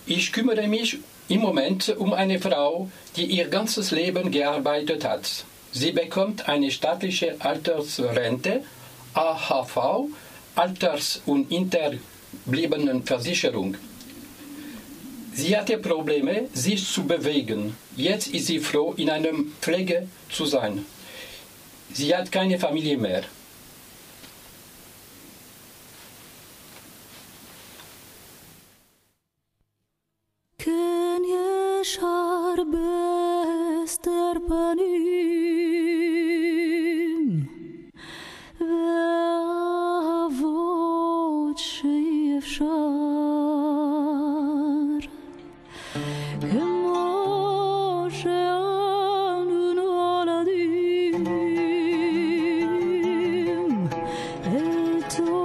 Ich 0.06 0.34
kümmere 0.34 0.68
mich 0.68 0.98
im 1.30 1.40
Moment 1.40 1.96
um 1.98 2.14
eine 2.14 2.40
Frau, 2.40 2.90
die 3.16 3.26
ihr 3.26 3.48
ganzes 3.48 3.92
Leben 3.92 4.32
gearbeitet 4.32 5.06
hat. 5.06 5.46
Sie 5.72 5.92
bekommt 5.92 6.50
eine 6.50 6.70
staatliche 6.70 7.38
Altersrente, 7.40 8.64
AHV, 9.14 10.10
Alters- 10.56 11.22
und 11.26 11.52
Interbliebenenversicherung. 12.46 13.76
Sie 15.34 15.58
hatte 15.58 15.78
Probleme, 15.78 16.48
sich 16.54 16.86
zu 16.86 17.06
bewegen. 17.06 17.76
Jetzt 17.96 18.28
ist 18.28 18.48
sie 18.48 18.60
froh, 18.60 18.94
in 18.98 19.10
einer 19.10 19.32
Pflege 19.62 20.08
zu 20.30 20.46
sein. 20.46 20.86
Sie 21.92 22.16
hat 22.16 22.32
keine 22.32 22.60
Familie 22.60 22.98
mehr. 22.98 23.24
Când 30.58 31.26
ești 31.80 32.00
stărpănim 33.86 35.13
to 55.16 55.43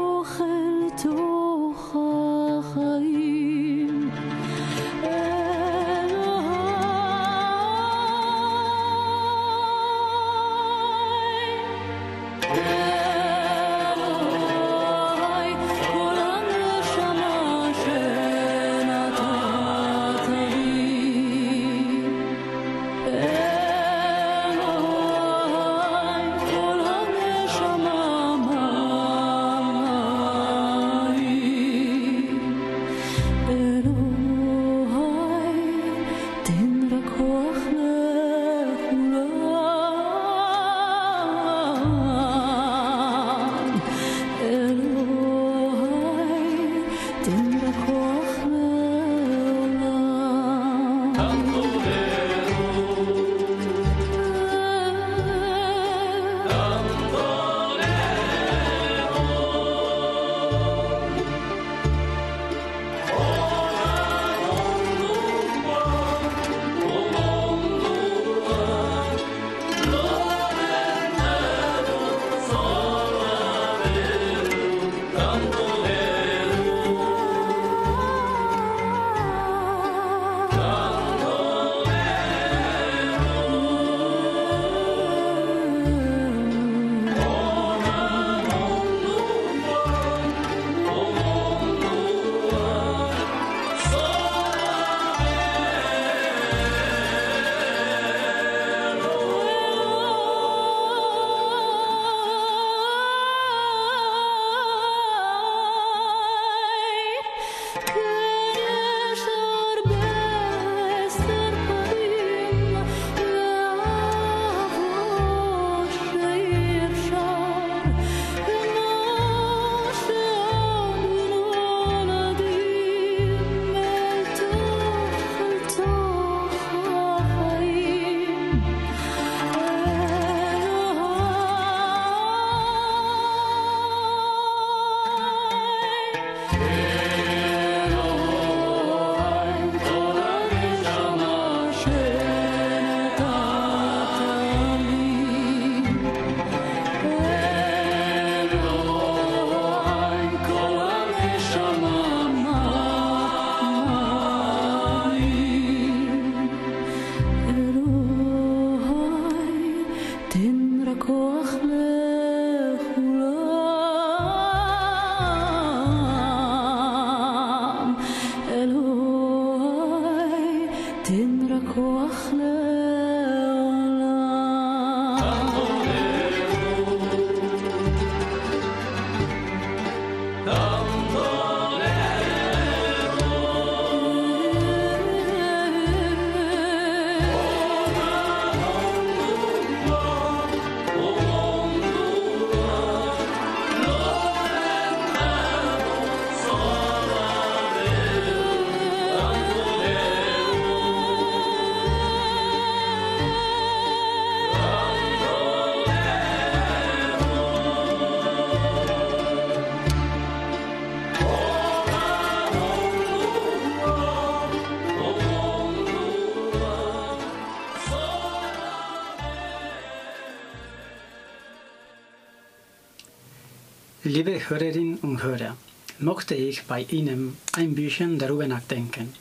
Liebe 224.04 224.38
Hörerinnen 224.48 224.98
und 224.98 225.24
Hörer, 225.24 225.56
möchte 225.98 226.36
ich 226.36 226.62
bei 226.62 226.82
Ihnen 226.82 227.36
ein 227.54 227.74
bisschen 227.74 228.16
darüber 228.16 228.46
nachdenken. 228.46 229.12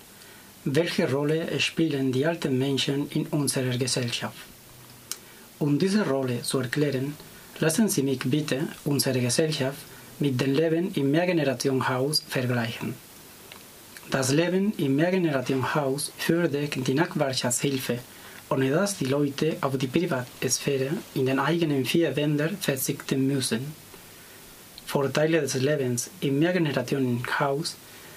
Welche 0.65 1.11
Rolle 1.11 1.59
spielen 1.59 2.11
die 2.11 2.27
alten 2.27 2.59
Menschen 2.59 3.09
in 3.09 3.25
unserer 3.25 3.75
Gesellschaft? 3.75 4.37
Um 5.57 5.79
diese 5.79 6.07
Rolle 6.07 6.43
zu 6.43 6.59
erklären, 6.59 7.15
lassen 7.59 7.89
Sie 7.89 8.03
mich 8.03 8.19
bitte 8.19 8.67
unsere 8.85 9.19
Gesellschaft 9.19 9.79
mit 10.19 10.39
dem 10.39 10.53
Leben 10.53 10.93
im 10.93 11.09
Mehrgenerationenhaus 11.09 12.23
vergleichen. 12.29 12.93
Das 14.11 14.31
Leben 14.31 14.73
im 14.77 14.95
Mehrgenerationenhaus 14.95 16.11
fördert 16.19 16.75
die 16.87 16.93
Nachbarschaftshilfe, 16.93 17.97
ohne 18.51 18.69
dass 18.69 18.99
die 18.99 19.05
Leute 19.05 19.57
auf 19.61 19.75
die 19.75 19.87
Privatsphäre 19.87 20.91
in 21.15 21.25
den 21.25 21.39
eigenen 21.39 21.83
vier 21.83 22.15
Wänden 22.15 22.59
verzichten 22.59 23.25
müssen. 23.25 23.86
Vorteile 24.87 25.41
des 25.41 25.55
Lebens 25.55 26.09
im 26.21 26.39
Mehrgenerationenhaus 26.39 27.75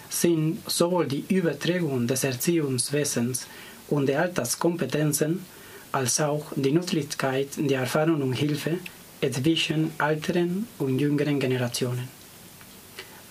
sind 0.09 0.59
sowohl 0.69 1.09
die 1.09 1.25
Übertragung 1.29 2.07
des 2.07 2.23
Erziehungswesens 2.23 3.49
und 3.89 4.07
der 4.07 4.21
Alltagskompetenzen 4.23 5.45
als 5.91 6.21
auch 6.21 6.47
die 6.55 6.71
Nützlichkeit 6.71 7.49
der 7.57 7.81
Erfahrung 7.81 8.23
und 8.23 8.35
Hilfe 8.35 8.79
zwischen 9.21 9.91
älteren 9.99 10.69
und 10.79 11.01
jüngeren 11.01 11.41
Generationen. 11.41 12.09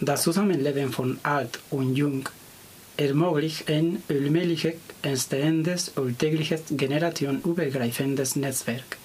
Das 0.02 0.24
Zusammenleben 0.24 0.92
von 0.92 1.18
alt 1.24 1.62
und 1.70 1.96
jung 1.96 2.28
ermöglicht 2.98 3.70
ein 3.70 4.04
allmählich 4.10 4.68
entstehendes 5.02 5.96
alltägliches 5.96 6.64
generationenübergreifendes 6.72 8.36
Netzwerk, 8.36 8.98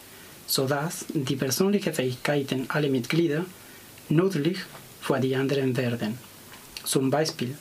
sodass 0.48 1.04
die 1.14 1.36
persönlichen 1.36 1.94
Fähigkeiten 1.94 2.66
aller 2.68 2.88
Mitglieder 2.88 3.44
nützlich 4.08 4.58
für 5.00 5.20
die 5.20 5.36
anderen 5.36 5.76
werden. 5.76 6.18
Zum 6.84 7.10
Beispiel 7.10 7.56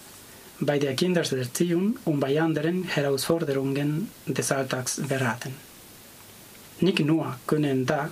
bei 0.59 0.79
der 0.79 0.95
Kindererziehung 0.95 1.97
und 2.05 2.19
bei 2.19 2.39
anderen 2.39 2.83
Herausforderungen 2.83 4.09
des 4.25 4.51
Alltags 4.51 5.01
beraten. 5.07 5.53
Nicht 6.79 6.99
nur 6.99 7.37
können 7.47 7.85
da 7.85 8.09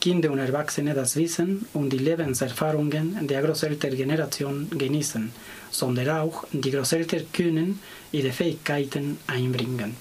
Kinder 0.00 0.32
und 0.32 0.38
Erwachsene 0.38 0.94
das 0.94 1.14
Wissen 1.16 1.66
und 1.74 1.90
die 1.92 1.98
Lebenserfahrungen 1.98 3.24
der 3.26 3.40
Großelterngeneration 3.42 4.68
genießen, 4.70 5.32
sondern 5.70 6.08
auch 6.08 6.44
die 6.52 6.72
Großeltern 6.72 7.26
können 7.32 7.78
ihre 8.10 8.32
Fähigkeiten 8.32 9.18
einbringen. 9.28 9.94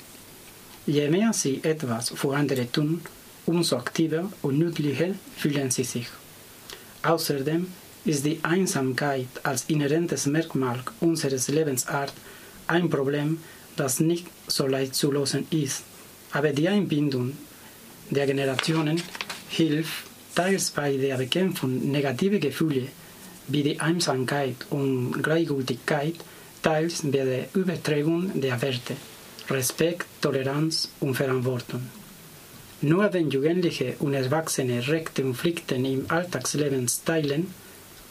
Je 0.88 1.08
mehr 1.08 1.32
sie 1.34 1.60
etwas 1.64 2.10
für 2.10 2.36
andere 2.36 2.72
tun, 2.72 3.02
umso 3.46 3.78
aktiver 3.78 4.32
und 4.42 4.58
nützlicher 4.58 5.14
fühlen 5.38 5.70
sie 5.70 5.84
sich. 5.84 6.08
Außerdem 7.04 7.68
ist 8.06 8.26
die 8.26 8.40
Einsamkeit 8.44 9.28
als 9.44 9.66
inhärentes 9.68 10.26
Merkmal 10.26 10.80
unseres 11.00 11.48
Lebensart 11.48 12.14
ein 12.68 12.90
Problem, 12.90 13.40
das 13.76 14.00
nicht 14.00 14.28
so 14.48 14.68
leicht 14.68 14.96
zu 14.96 15.12
lösen 15.12 15.48
ist. 15.52 15.84
Aber 16.32 16.52
die 16.52 16.68
Einbindung 16.68 17.38
der 18.10 18.26
Generationen 18.26 19.02
hilft 19.50 20.06
teils 20.36 20.72
bei 20.72 20.98
der 20.98 21.18
Bekämpfung 21.18 21.92
negativer 21.92 22.40
Gefühle 22.40 22.88
wie 23.48 23.64
die 23.64 23.80
Einsamkeit 23.80 24.56
und 24.70 25.22
Gleichgültigkeit, 25.22 26.16
teils 26.62 27.02
bei 27.04 27.26
der 27.26 27.48
Übertragung 27.54 28.40
der 28.40 28.62
Werte 28.62 28.96
Respekt, 29.50 30.06
Toleranz 30.22 30.90
und 31.02 31.16
Verantwortung. 31.16 31.82
Nur 32.84 33.14
wenn 33.14 33.30
Jugendliche 33.30 33.94
und 34.00 34.16
Erwachsene 34.16 34.88
rechte 34.88 35.22
Konflikte 35.22 35.76
im 35.76 36.06
Alltagsleben 36.08 36.88
teilen, 37.06 37.54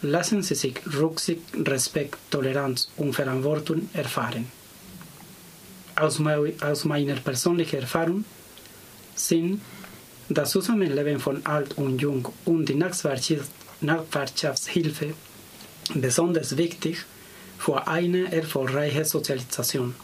lassen 0.02 0.42
sie 0.42 0.54
sich 0.54 0.74
Rücksicht, 0.96 1.42
Respekt, 1.66 2.16
Toleranz 2.30 2.88
und 2.96 3.12
Verantwortung 3.12 3.90
erfahren. 3.92 4.46
Aus, 5.96 6.20
meiner 6.20 7.16
persönlichen 7.16 7.80
Erfahrung 7.80 8.24
sind 9.16 9.61
das 10.28 10.52
Zusammenleben 10.52 11.18
von 11.18 11.44
Alt 11.44 11.76
und 11.76 12.00
Jung 12.00 12.28
und 12.44 12.68
die 12.68 12.76
Nachbarschaftshilfe 13.80 15.14
besonders 15.94 16.56
wichtig 16.56 17.04
für 17.59 17.88
eine 17.88 18.33
erfolgreiche 18.33 19.04
Sozialisation, 19.04 19.96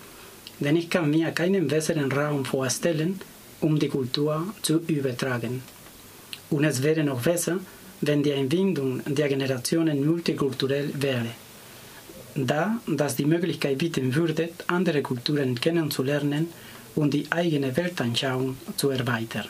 denn 0.59 0.75
ich 0.77 0.91
kann 0.91 1.09
mir 1.09 1.31
keinen 1.31 1.69
besseren 1.69 2.11
Raum 2.11 2.45
vorstellen, 2.45 3.21
um 3.61 3.79
die 3.79 3.89
Kultur 3.89 4.55
zu 4.63 4.81
übertragen. 4.87 5.63
Und 6.51 6.65
es 6.65 6.83
wäre 6.83 7.03
noch 7.05 7.23
besser, 7.23 7.59
wenn 8.01 8.23
die 8.23 8.33
Einbindung 8.33 9.03
der 9.07 9.29
Generationen 9.29 10.05
multikulturell 10.07 10.91
wäre, 10.95 11.31
da 12.35 12.79
das 12.87 13.17
die 13.17 13.25
Möglichkeit 13.25 13.79
bieten 13.79 14.15
würde, 14.15 14.51
andere 14.67 15.03
Kulturen 15.03 15.59
kennenzulernen 15.61 16.49
und 16.95 17.15
die 17.15 17.27
eigene 17.31 17.77
Weltanschauung 17.77 18.57
zu 18.77 18.91
erweitern. 18.91 19.47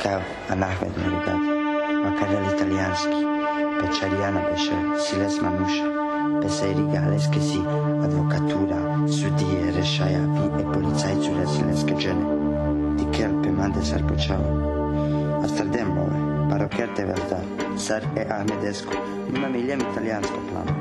Cacao, 0.00 0.22
Anahmed 0.48 0.96
Navidad, 0.96 1.40
Macarel 2.04 2.44
Italianski, 2.54 3.20
Pecciariana 3.80 4.40
Besher, 4.48 4.98
Siles 4.98 5.38
Manusha, 5.40 6.40
Peseri 6.40 6.84
Galeskesi, 6.90 7.60
Advocatura, 8.02 9.06
Sudie, 9.06 9.70
Reshayavi 9.70 10.60
e 10.60 10.64
Polizei 10.72 11.20
Zula 11.20 11.46
Silenske 11.46 11.94
Gene, 11.96 12.96
di 12.96 13.04
Kerl 13.10 13.40
Pemande 13.42 13.82
Sarbuchao, 13.82 15.42
Astaldemrove, 15.44 16.48
Parocchiate 16.48 17.04
Verdad, 17.04 17.44
Sar 17.74 18.02
e 18.14 18.22
Ahmedesco, 18.22 18.96
Mamiljam 19.28 19.80
Italiansko 19.80 20.38
Plano. 20.48 20.79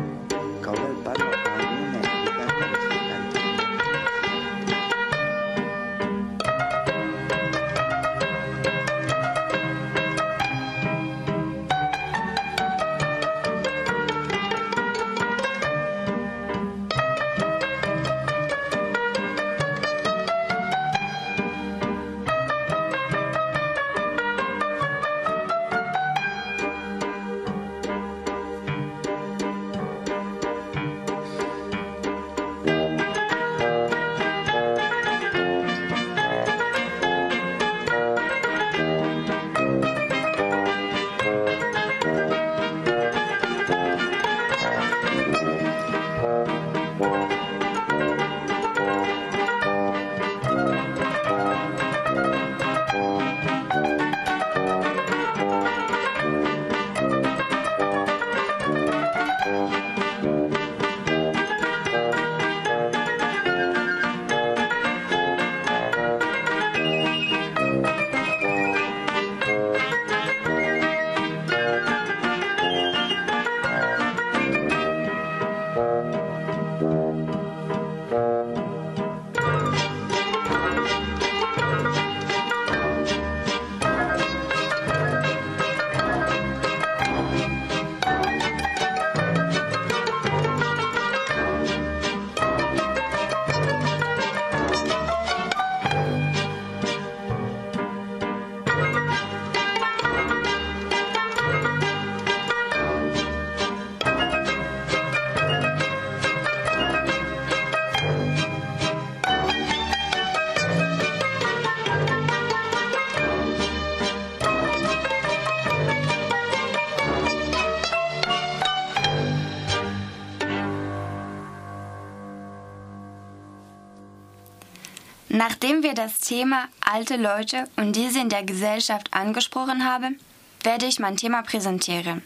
Nachdem 125.40 125.84
wir 125.84 125.94
das 125.94 126.20
Thema 126.20 126.68
alte 126.82 127.16
Leute 127.16 127.64
und 127.78 127.96
diese 127.96 128.20
in 128.20 128.28
der 128.28 128.44
Gesellschaft 128.44 129.14
angesprochen 129.14 129.86
haben, 129.86 130.20
werde 130.64 130.86
ich 130.86 131.00
mein 131.00 131.16
Thema 131.16 131.44
präsentieren. 131.44 132.24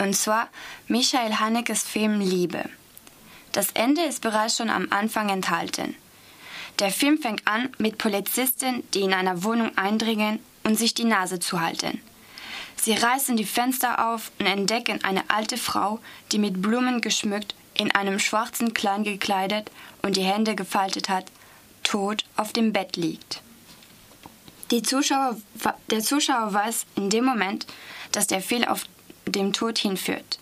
Und 0.00 0.16
zwar 0.16 0.48
Michael 0.88 1.34
Hanekes 1.34 1.84
Film 1.84 2.18
Liebe. 2.18 2.64
Das 3.52 3.70
Ende 3.74 4.02
ist 4.02 4.22
bereits 4.22 4.56
schon 4.56 4.70
am 4.70 4.88
Anfang 4.90 5.28
enthalten. 5.28 5.94
Der 6.80 6.90
Film 6.90 7.18
fängt 7.18 7.46
an 7.46 7.68
mit 7.78 7.96
Polizisten, 7.96 8.82
die 8.92 9.02
in 9.02 9.14
einer 9.14 9.44
Wohnung 9.44 9.78
eindringen 9.78 10.40
und 10.64 10.76
sich 10.76 10.94
die 10.94 11.04
Nase 11.04 11.38
zu 11.38 11.60
halten. 11.60 12.00
Sie 12.74 12.94
reißen 12.94 13.36
die 13.36 13.46
Fenster 13.46 14.08
auf 14.08 14.32
und 14.40 14.46
entdecken 14.46 15.04
eine 15.04 15.22
alte 15.30 15.58
Frau, 15.58 16.00
die 16.32 16.40
mit 16.40 16.60
Blumen 16.60 17.02
geschmückt, 17.02 17.54
in 17.74 17.94
einem 17.94 18.18
schwarzen 18.18 18.74
Kleid 18.74 19.04
gekleidet 19.04 19.70
und 20.02 20.16
die 20.16 20.24
Hände 20.24 20.56
gefaltet 20.56 21.08
hat, 21.08 21.26
tot 21.82 22.24
auf 22.36 22.52
dem 22.52 22.72
Bett 22.72 22.96
liegt. 22.96 23.42
Zuschauer, 24.82 25.36
der 25.90 26.00
Zuschauer 26.00 26.52
weiß 26.52 26.86
in 26.96 27.10
dem 27.10 27.24
Moment, 27.24 27.66
dass 28.12 28.26
der 28.26 28.40
Film 28.40 28.64
auf 28.64 28.84
dem 29.26 29.52
Tod 29.52 29.78
hinführt. 29.78 30.38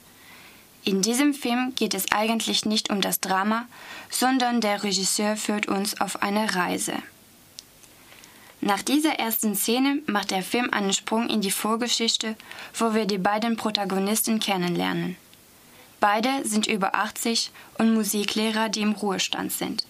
In 0.84 1.03
diesem 1.03 1.34
Film 1.34 1.74
geht 1.74 1.95
es 1.95 2.12
eigentlich 2.12 2.64
nicht 2.64 2.91
um 2.91 3.01
das 3.01 3.20
Drama, 3.20 3.66
sondern 4.09 4.61
der 4.61 4.84
Regisseur 4.84 5.37
führt 5.37 5.66
uns 5.66 6.01
auf 6.01 6.22
eine 6.22 6.55
Reise. 6.55 6.95
Nach 8.61 8.82
dieser 8.82 9.14
ersten 9.18 9.55
Szene 9.55 10.01
macht 10.07 10.30
der 10.30 10.43
Film 10.43 10.70
einen 10.72 10.93
Sprung 10.93 11.28
in 11.28 11.41
die 11.41 11.51
Vorgeschichte, 11.51 12.37
wo 12.74 12.95
wir 12.95 13.07
die 13.07 13.18
beiden 13.18 13.57
Protagonisten 13.57 14.39
kennenlernen. 14.39 15.16
Beide 16.01 16.28
sind 16.45 16.66
über 16.66 16.95
80 16.95 17.51
und 17.78 17.95
Musiklehrer, 17.95 18.68
die 18.68 18.82
im 18.82 18.93
Ruhestand 18.93 19.53
sind. 19.53 19.84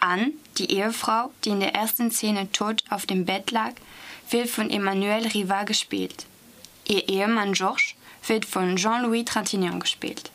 Anne, 0.00 0.32
die 0.58 0.72
Ehefrau, 0.72 1.30
die 1.44 1.50
in 1.50 1.60
der 1.60 1.74
ersten 1.74 2.10
Szene 2.10 2.50
tot 2.52 2.82
auf 2.88 3.06
dem 3.06 3.24
Bett 3.24 3.50
lag, 3.50 3.72
wird 4.30 4.48
von 4.48 4.70
Emmanuel 4.70 5.26
Riva 5.26 5.64
gespielt. 5.64 6.26
Ihr 6.88 7.08
Ehemann 7.08 7.52
Georges 7.52 7.94
wird 8.26 8.44
von 8.44 8.76
Jean-Louis 8.76 9.24
Trintignant 9.24 9.80
gespielt. 9.80 10.30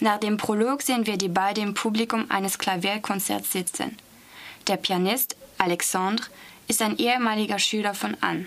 Nach 0.00 0.18
dem 0.18 0.36
Prolog 0.36 0.82
sehen 0.82 1.06
wir 1.06 1.16
die 1.16 1.28
beiden 1.28 1.62
im 1.64 1.74
Publikum 1.74 2.30
eines 2.30 2.58
Klavierkonzerts 2.58 3.52
sitzen. 3.52 3.96
Der 4.66 4.76
Pianist 4.76 5.36
Alexandre 5.58 6.26
ist 6.68 6.82
ein 6.82 6.98
ehemaliger 6.98 7.58
Schüler 7.58 7.94
von 7.94 8.16
Anne. 8.20 8.46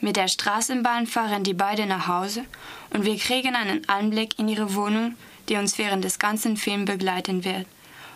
Mit 0.00 0.16
der 0.16 0.28
Straßenbahn 0.28 1.06
fahren 1.06 1.44
die 1.44 1.54
beiden 1.54 1.88
nach 1.88 2.08
Hause 2.08 2.44
und 2.90 3.04
wir 3.04 3.16
kriegen 3.16 3.54
einen 3.54 3.88
Anblick 3.88 4.38
in 4.38 4.48
ihre 4.48 4.74
Wohnung, 4.74 5.16
die 5.48 5.56
uns 5.56 5.78
während 5.78 6.04
des 6.04 6.18
ganzen 6.18 6.56
Films 6.56 6.86
begleiten 6.86 7.44
wird 7.44 7.66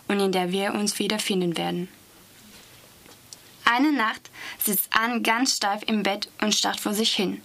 und 0.08 0.20
in 0.20 0.32
der 0.32 0.52
wir 0.52 0.74
uns 0.74 0.98
wiederfinden 0.98 1.56
werden. 1.56 1.88
Eine 3.64 3.92
Nacht 3.92 4.30
sitzt 4.64 4.88
Anne 4.90 5.22
ganz 5.22 5.56
steif 5.56 5.82
im 5.86 6.02
Bett 6.02 6.28
und 6.40 6.54
starrt 6.54 6.80
vor 6.80 6.94
sich 6.94 7.12
hin. 7.14 7.42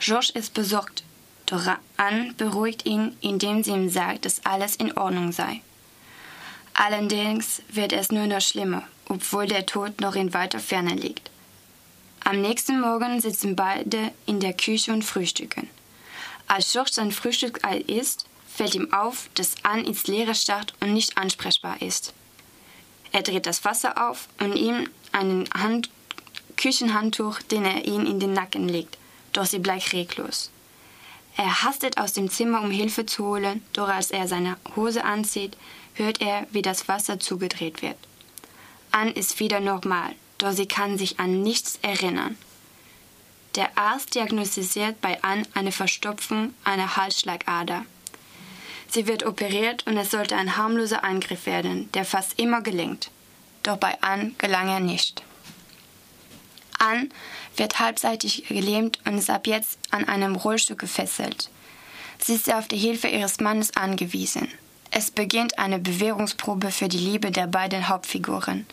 Georges 0.00 0.30
ist 0.30 0.54
besorgt, 0.54 1.04
doch 1.46 1.66
Anne 1.96 2.32
beruhigt 2.34 2.86
ihn, 2.86 3.16
indem 3.20 3.62
sie 3.62 3.72
ihm 3.72 3.90
sagt, 3.90 4.24
dass 4.24 4.44
alles 4.46 4.76
in 4.76 4.96
Ordnung 4.96 5.32
sei. 5.32 5.60
Allerdings 6.72 7.62
wird 7.68 7.92
es 7.92 8.10
nur 8.10 8.26
noch 8.26 8.40
schlimmer, 8.40 8.82
obwohl 9.06 9.46
der 9.46 9.66
Tod 9.66 10.00
noch 10.00 10.16
in 10.16 10.34
weiter 10.34 10.58
Ferne 10.58 10.94
liegt. 10.94 11.30
Am 12.24 12.40
nächsten 12.40 12.80
Morgen 12.80 13.20
sitzen 13.20 13.54
beide 13.54 14.12
in 14.24 14.40
der 14.40 14.54
Küche 14.54 14.92
und 14.92 15.04
frühstücken. 15.04 15.68
Als 16.48 16.72
Georges 16.72 16.94
sein 16.94 17.12
Frühstück 17.12 17.60
isst, 17.86 18.26
fällt 18.54 18.74
ihm 18.74 18.92
auf, 18.92 19.28
dass 19.34 19.56
Anne 19.64 19.84
ins 19.84 20.06
Leere 20.06 20.34
starrt 20.34 20.74
und 20.80 20.92
nicht 20.92 21.18
ansprechbar 21.18 21.82
ist. 21.82 22.14
Er 23.12 23.22
dreht 23.22 23.46
das 23.46 23.64
Wasser 23.64 24.08
auf 24.08 24.28
und 24.38 24.56
ihm 24.56 24.88
ein 25.12 25.48
Hand 25.54 25.90
Küchenhandtuch, 26.56 27.40
den 27.42 27.64
er 27.64 27.84
ihn 27.84 28.06
in 28.06 28.20
den 28.20 28.32
Nacken 28.32 28.68
legt, 28.68 28.96
doch 29.32 29.44
sie 29.44 29.58
bleibt 29.58 29.92
reglos. 29.92 30.50
Er 31.36 31.64
hastet 31.64 31.98
aus 31.98 32.12
dem 32.12 32.30
Zimmer, 32.30 32.62
um 32.62 32.70
Hilfe 32.70 33.06
zu 33.06 33.24
holen, 33.24 33.64
doch 33.72 33.88
als 33.88 34.12
er 34.12 34.28
seine 34.28 34.56
Hose 34.76 35.04
anzieht, 35.04 35.56
hört 35.94 36.20
er, 36.20 36.46
wie 36.52 36.62
das 36.62 36.86
Wasser 36.86 37.18
zugedreht 37.18 37.82
wird. 37.82 37.96
Anne 38.92 39.10
ist 39.10 39.40
wieder 39.40 39.58
normal, 39.58 40.14
doch 40.38 40.52
sie 40.52 40.66
kann 40.66 40.96
sich 40.96 41.18
an 41.18 41.42
nichts 41.42 41.80
erinnern. 41.82 42.38
Der 43.56 43.76
Arzt 43.76 44.14
diagnostiziert 44.14 45.00
bei 45.00 45.22
Anne 45.22 45.44
eine 45.54 45.72
Verstopfung 45.72 46.54
einer 46.62 46.96
Halsschlagader. 46.96 47.84
Sie 48.94 49.08
wird 49.08 49.26
operiert 49.26 49.84
und 49.88 49.96
es 49.96 50.12
sollte 50.12 50.36
ein 50.36 50.56
harmloser 50.56 51.02
Eingriff 51.02 51.46
werden, 51.46 51.90
der 51.94 52.04
fast 52.04 52.38
immer 52.38 52.60
gelingt. 52.60 53.10
Doch 53.64 53.76
bei 53.76 54.00
Anne 54.02 54.30
gelang 54.38 54.68
er 54.68 54.78
nicht. 54.78 55.24
Anne 56.78 57.08
wird 57.56 57.80
halbseitig 57.80 58.44
gelähmt 58.46 59.00
und 59.04 59.18
ist 59.18 59.30
ab 59.30 59.48
jetzt 59.48 59.80
an 59.90 60.04
einem 60.04 60.36
Rollstuhl 60.36 60.76
gefesselt. 60.76 61.50
Sie 62.20 62.34
ist 62.34 62.54
auf 62.54 62.68
die 62.68 62.76
Hilfe 62.76 63.08
ihres 63.08 63.40
Mannes 63.40 63.76
angewiesen. 63.76 64.46
Es 64.92 65.10
beginnt 65.10 65.58
eine 65.58 65.80
Bewährungsprobe 65.80 66.70
für 66.70 66.86
die 66.86 66.98
Liebe 66.98 67.32
der 67.32 67.48
beiden 67.48 67.88
Hauptfiguren. 67.88 68.64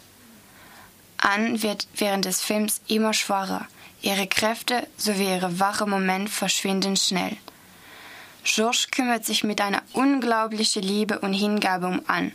Anne 1.17 1.63
wird 1.63 1.87
während 1.95 2.25
des 2.25 2.43
Films 2.43 2.81
immer 2.85 3.15
schwacher. 3.15 3.65
Ihre 4.03 4.27
Kräfte 4.27 4.87
sowie 4.97 5.31
ihre 5.31 5.59
wache 5.59 5.87
Moment 5.87 6.29
verschwinden 6.29 6.95
schnell. 6.95 7.37
Georges 8.43 8.89
kümmert 8.89 9.25
sich 9.25 9.43
mit 9.43 9.61
einer 9.61 9.83
unglaublichen 9.93 10.81
Liebe 10.81 11.19
und 11.19 11.33
Hingabe 11.33 11.87
um 11.87 12.01
Anne. 12.07 12.31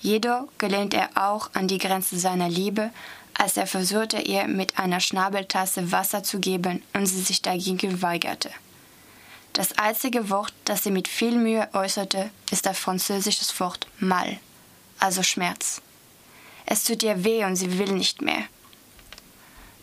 Jedoch 0.00 0.44
gelingt 0.58 0.94
er 0.94 1.10
auch 1.14 1.50
an 1.54 1.66
die 1.66 1.78
Grenze 1.78 2.18
seiner 2.18 2.48
Liebe, 2.48 2.90
als 3.34 3.56
er 3.56 3.66
versuchte, 3.66 4.18
ihr 4.18 4.46
mit 4.46 4.78
einer 4.78 5.00
Schnabeltasse 5.00 5.90
Wasser 5.90 6.22
zu 6.22 6.38
geben 6.38 6.82
und 6.92 7.06
sie 7.06 7.20
sich 7.20 7.42
dagegen 7.42 8.02
weigerte. 8.02 8.50
Das 9.52 9.76
einzige 9.78 10.30
Wort, 10.30 10.52
das 10.64 10.84
sie 10.84 10.90
mit 10.90 11.08
viel 11.08 11.36
Mühe 11.36 11.68
äußerte, 11.72 12.30
ist 12.50 12.66
das 12.66 12.78
französische 12.78 13.44
Wort 13.58 13.86
mal, 13.98 14.38
also 14.98 15.22
Schmerz. 15.22 15.80
Es 16.66 16.84
tut 16.84 17.02
ihr 17.02 17.24
weh 17.24 17.44
und 17.44 17.56
sie 17.56 17.78
will 17.78 17.92
nicht 17.92 18.22
mehr. 18.22 18.44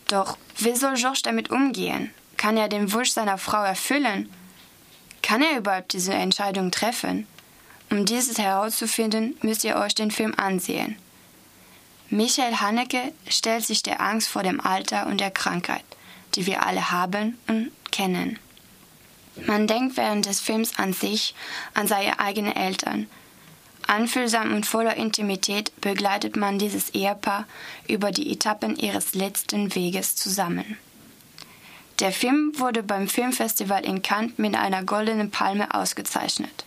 Doch 0.06 0.38
wie 0.58 0.74
soll 0.74 0.94
Georges 0.94 1.22
damit 1.22 1.50
umgehen? 1.50 2.12
Kann 2.36 2.56
er 2.56 2.68
den 2.68 2.92
Wunsch 2.92 3.10
seiner 3.10 3.38
Frau 3.38 3.62
erfüllen? 3.62 4.30
Kann 5.24 5.40
er 5.40 5.56
überhaupt 5.56 5.94
diese 5.94 6.12
Entscheidung 6.12 6.70
treffen? 6.70 7.26
Um 7.90 8.04
dieses 8.04 8.36
herauszufinden, 8.36 9.38
müsst 9.40 9.64
ihr 9.64 9.76
euch 9.76 9.94
den 9.94 10.10
Film 10.10 10.34
ansehen. 10.36 10.98
Michael 12.10 12.56
Haneke 12.56 13.10
stellt 13.26 13.64
sich 13.64 13.82
der 13.82 14.02
Angst 14.02 14.28
vor 14.28 14.42
dem 14.42 14.60
Alter 14.60 15.06
und 15.06 15.22
der 15.22 15.30
Krankheit, 15.30 15.84
die 16.34 16.44
wir 16.44 16.66
alle 16.66 16.90
haben 16.90 17.38
und 17.46 17.72
kennen. 17.90 18.38
Man 19.46 19.66
denkt 19.66 19.96
während 19.96 20.26
des 20.26 20.40
Films 20.40 20.78
an 20.78 20.92
sich, 20.92 21.34
an 21.72 21.88
seine 21.88 22.20
eigenen 22.20 22.54
Eltern. 22.54 23.08
Anfühlsam 23.86 24.52
und 24.52 24.66
voller 24.66 24.98
Intimität 24.98 25.72
begleitet 25.80 26.36
man 26.36 26.58
dieses 26.58 26.90
Ehepaar 26.90 27.46
über 27.88 28.10
die 28.10 28.30
Etappen 28.30 28.76
ihres 28.76 29.14
letzten 29.14 29.74
Weges 29.74 30.16
zusammen. 30.16 30.76
Der 32.00 32.10
Film 32.10 32.52
wurde 32.56 32.82
beim 32.82 33.06
Filmfestival 33.06 33.84
in 33.84 34.02
Cannes 34.02 34.32
mit 34.36 34.56
einer 34.56 34.82
goldenen 34.82 35.30
Palme 35.30 35.72
ausgezeichnet. 35.72 36.64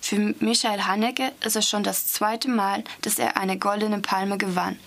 Für 0.00 0.34
Michael 0.40 0.82
Haneke 0.82 1.32
ist 1.44 1.54
es 1.54 1.68
schon 1.68 1.84
das 1.84 2.08
zweite 2.08 2.48
Mal, 2.48 2.82
dass 3.02 3.18
er 3.18 3.36
eine 3.36 3.58
goldene 3.58 4.00
Palme 4.00 4.38
gewann. 4.38 4.78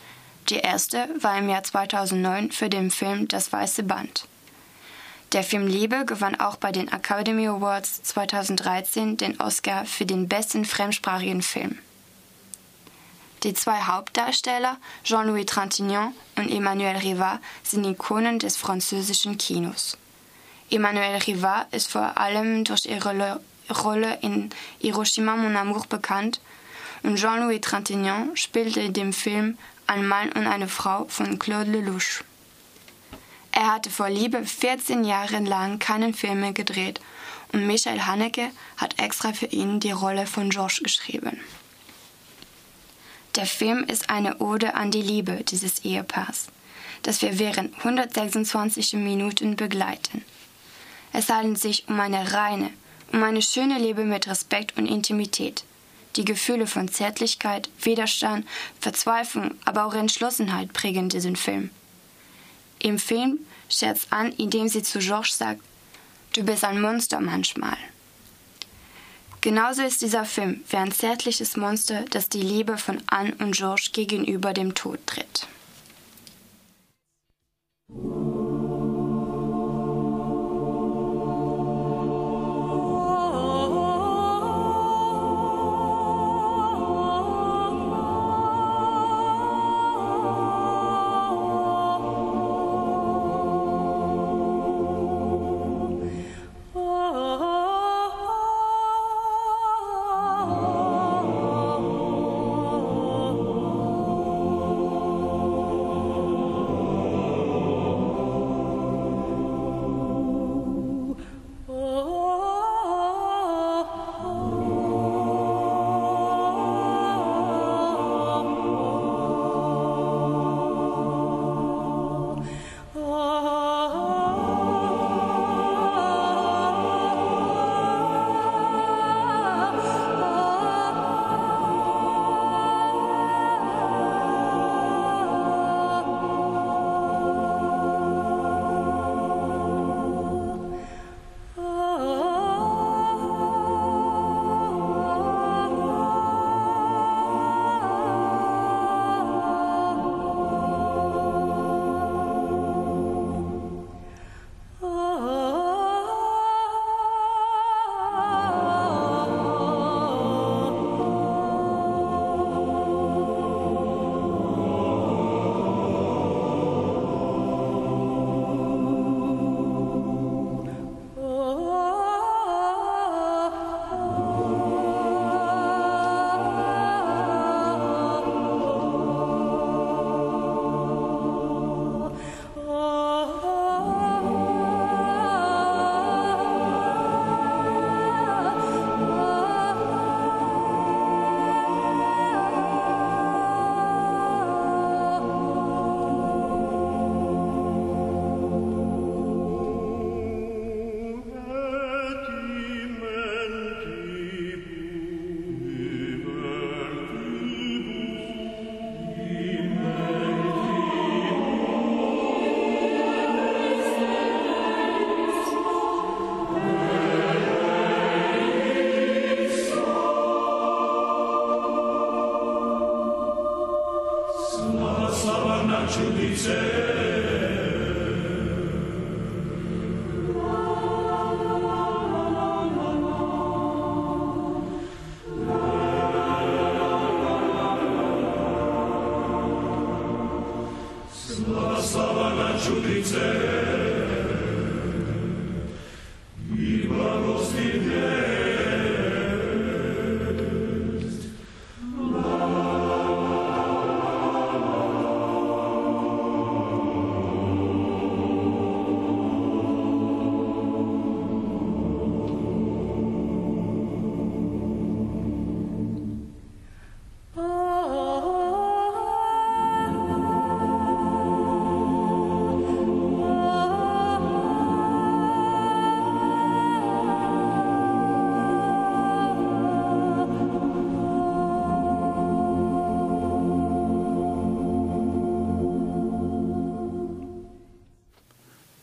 Die 0.50 0.58
erste 0.58 1.08
war 1.22 1.38
im 1.38 1.48
Jahr 1.48 1.64
2009 1.64 2.52
für 2.52 2.70
den 2.70 2.92
Film 2.92 3.28
Das 3.30 3.54
Weiße 3.54 3.84
Band. 3.84 4.26
Der 5.32 5.44
Film 5.44 5.68
Liebe 5.68 6.06
gewann 6.06 6.40
auch 6.40 6.56
bei 6.56 6.72
den 6.72 6.88
Academy 6.88 7.48
Awards 7.48 8.02
2013 8.04 9.16
den 9.16 9.40
Oscar 9.40 9.86
für 9.86 10.06
den 10.06 10.28
besten 10.28 10.66
fremdsprachigen 10.66 11.42
Film. 11.42 11.78
Die 13.44 13.54
zwei 13.54 13.80
Hauptdarsteller, 13.82 14.78
Jean-Louis 15.06 15.46
Trintignant 15.46 16.14
und 16.36 16.52
Emmanuel 16.52 16.98
Riva, 16.98 17.40
sind 17.64 17.86
Ikonen 17.86 18.38
des 18.38 18.58
französischen 18.58 19.38
Kinos. 19.38 19.98
Emmanuel 20.70 21.18
Riva 21.20 21.66
ist 21.72 21.90
vor 21.90 22.18
allem 22.18 22.66
durch 22.66 22.86
ihre 22.86 23.40
Rolle 23.70 24.20
in 24.22 24.50
Hiroshima 24.80 25.38
Mon 25.38 25.56
Amour 25.56 25.86
bekannt 25.88 26.42
und 27.04 27.16
Jean-Louis 27.16 27.62
Trintignant 27.62 28.38
spielte 28.38 28.82
in 28.82 28.92
dem 28.92 29.14
Film 29.14 29.58
Ein 29.88 30.06
Mann 30.06 30.34
und 30.34 30.46
eine 30.46 30.68
Frau 30.68 31.06
von 31.08 31.40
Claude 31.40 31.72
Lelouch. 31.72 32.24
Er 33.52 33.74
hatte 33.74 33.90
vor 33.90 34.10
Liebe 34.10 34.46
14 34.46 35.06
Jahre 35.06 35.40
lang 35.40 35.80
keinen 35.80 36.14
Film 36.14 36.42
mehr 36.42 36.54
gedreht 36.54 37.00
und 37.54 37.66
Michael 37.66 38.02
Haneke 38.02 38.52
hat 38.76 39.00
extra 39.00 39.32
für 39.32 39.48
ihn 39.48 39.80
die 39.80 39.92
Rolle 39.92 40.28
von 40.28 40.50
Georges 40.50 40.84
geschrieben. 40.84 41.40
Der 43.36 43.46
Film 43.46 43.84
ist 43.84 44.10
eine 44.10 44.38
Ode 44.40 44.74
an 44.74 44.92
die 44.92 45.02
Liebe 45.02 45.44
dieses 45.44 45.86
Ehepaars, 45.86 46.48
das 47.04 47.22
wir 47.22 47.38
während 47.38 47.78
126 47.78 48.94
Minuten 48.94 49.56
begleiten. 49.56 50.26
Es 51.14 51.30
handelt 51.30 51.60
sich 51.60 51.88
um 51.88 52.00
eine 52.00 52.34
reine, 52.34 52.72
um 53.12 53.24
eine 53.24 53.42
schöne 53.42 53.78
Liebe 53.78 54.04
mit 54.04 54.28
Respekt 54.28 54.78
und 54.78 54.88
Intimität, 54.88 55.64
Die 56.16 56.26
Gefühle 56.26 56.66
von 56.66 56.88
Zärtlichkeit, 56.88 57.70
Widerstand, 57.82 58.46
Verzweiflung, 58.80 59.52
aber 59.64 59.86
auch 59.86 59.94
Entschlossenheit 59.94 60.74
prägen 60.74 61.08
diesen 61.08 61.36
Film. 61.36 61.70
Im 62.80 62.98
Film 62.98 63.40
scherzt 63.70 64.08
Anne, 64.10 64.34
indem 64.38 64.70
sie 64.70 64.82
zu 64.82 65.00
Georges 65.00 65.38
sagt, 65.38 65.62
du 66.34 66.44
bist 66.44 66.64
ein 66.64 66.82
Monster 66.82 67.20
manchmal. 67.20 67.78
Genauso 69.42 69.84
ist 69.84 70.02
dieser 70.02 70.26
Film 70.26 70.62
wie 70.70 70.78
ein 70.78 70.92
zärtliches 70.92 71.56
Monster, 71.56 72.04
das 72.12 72.28
die 72.28 72.42
Liebe 72.42 72.78
von 72.78 73.02
Anne 73.08 73.34
und 73.40 73.56
Georges 73.56 73.94
gegenüber 73.94 74.54
dem 74.54 74.74
Tod 74.74 75.00
tritt. 75.06 75.48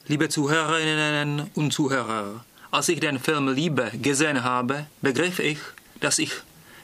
Liebe 0.09 0.29
Zuhörerinnen 0.29 1.51
und 1.57 1.73
Zuhörer, 1.73 2.45
als 2.71 2.89
ich 2.89 3.01
den 3.01 3.19
Film 3.19 3.49
Liebe 3.49 3.91
gesehen 4.01 4.45
habe, 4.45 4.87
begriff 5.03 5.41
ich, 5.41 5.59
dass 5.99 6.21
ich 6.21 6.31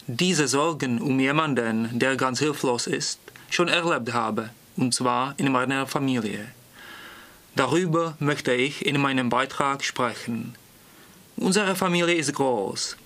diese 0.08 0.48
Sorgen 0.48 1.00
um 1.00 1.20
jemanden, 1.20 2.00
der 2.00 2.16
ganz 2.16 2.40
hilflos 2.40 2.88
ist, 2.88 3.20
schon 3.48 3.68
erlebt 3.68 4.12
habe, 4.12 4.50
und 4.76 4.92
zwar 4.92 5.34
in 5.36 5.52
meiner 5.52 5.86
Familie. 5.86 6.48
Darüber 7.54 8.16
möchte 8.18 8.54
ich 8.54 8.84
in 8.84 9.00
meinem 9.00 9.28
Beitrag 9.28 9.84
sprechen. 9.84 10.56
Unsere 11.36 11.76
Familie 11.76 12.16
ist 12.16 12.34
groß, 12.34 12.96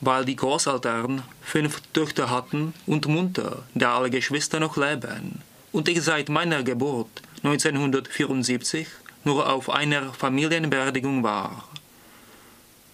weil 0.00 0.24
die 0.24 0.34
Großeltern 0.34 1.22
fünf 1.40 1.80
Töchter 1.92 2.30
hatten 2.30 2.74
und 2.86 3.06
Mutter, 3.06 3.62
da 3.76 3.96
alle 3.96 4.10
Geschwister 4.10 4.58
noch 4.58 4.76
leben, 4.76 5.40
und 5.70 5.88
ich 5.88 6.02
seit 6.02 6.28
meiner 6.28 6.64
Geburt 6.64 7.22
1974 7.44 8.88
nur 9.24 9.50
auf 9.50 9.70
einer 9.70 10.12
Familienbeerdigung 10.12 11.22
war. 11.22 11.68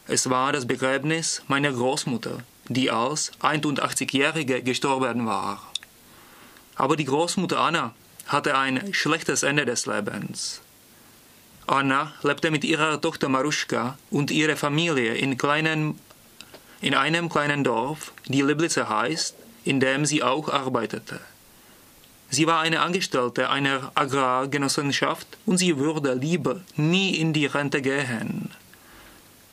Es 0.07 0.31
war 0.31 0.53
das 0.53 0.67
Begräbnis 0.67 1.43
meiner 1.49 1.73
Großmutter, 1.73 2.39
die 2.69 2.91
als 2.91 3.33
81-Jährige 3.41 4.63
gestorben 4.63 5.27
war. 5.27 5.63
Aber 6.77 6.97
die 6.97 7.05
Großmutter 7.05 7.59
Anna 7.59 7.95
hatte 8.27 8.57
ein 8.57 8.95
schlechtes 8.95 9.43
Ende 9.43 9.65
des 9.65 9.87
Lebens. 9.87 10.61
Anna 11.67 12.15
lebte 12.23 12.51
mit 12.51 12.65
ihrer 12.65 13.01
Tochter 13.01 13.29
Maruschka 13.29 13.99
und 14.11 14.31
ihrer 14.31 14.57
Familie 14.57 15.15
in, 15.15 15.37
kleinen, 15.37 15.99
in 16.81 16.95
einem 16.95 17.29
kleinen 17.29 17.65
Dorf, 17.65 18.13
die 18.27 18.41
Liblice 18.41 18.89
heißt, 18.89 19.35
in 19.65 19.81
dem 19.81 20.07
sie 20.07 20.23
auch 20.23 20.49
arbeitete. 20.49 21.21
Sie 22.31 22.47
war 22.47 22.61
eine 22.61 22.81
Angestellte 22.81 23.49
einer 23.49 23.91
Agrargenossenschaft 23.95 25.27
und 25.47 25.59
sie 25.59 25.79
würde 25.79 26.13
lieber 26.13 26.61
nie 26.77 27.17
in 27.17 27.33
die 27.33 27.47
Rente 27.47 27.81
gehen. 27.81 28.51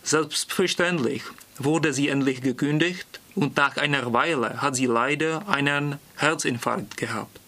Selbstverständlich 0.03 1.23
wurde 1.57 1.93
sie 1.93 2.09
endlich 2.09 2.41
gekündigt 2.41 3.19
und 3.33 3.55
nach 3.55 3.77
einer 3.77 4.11
Weile 4.11 4.61
hat 4.61 4.75
sie 4.75 4.87
leider 4.87 5.47
einen 5.47 5.99
Herzinfarkt 6.17 6.97
gehabt. 6.97 7.39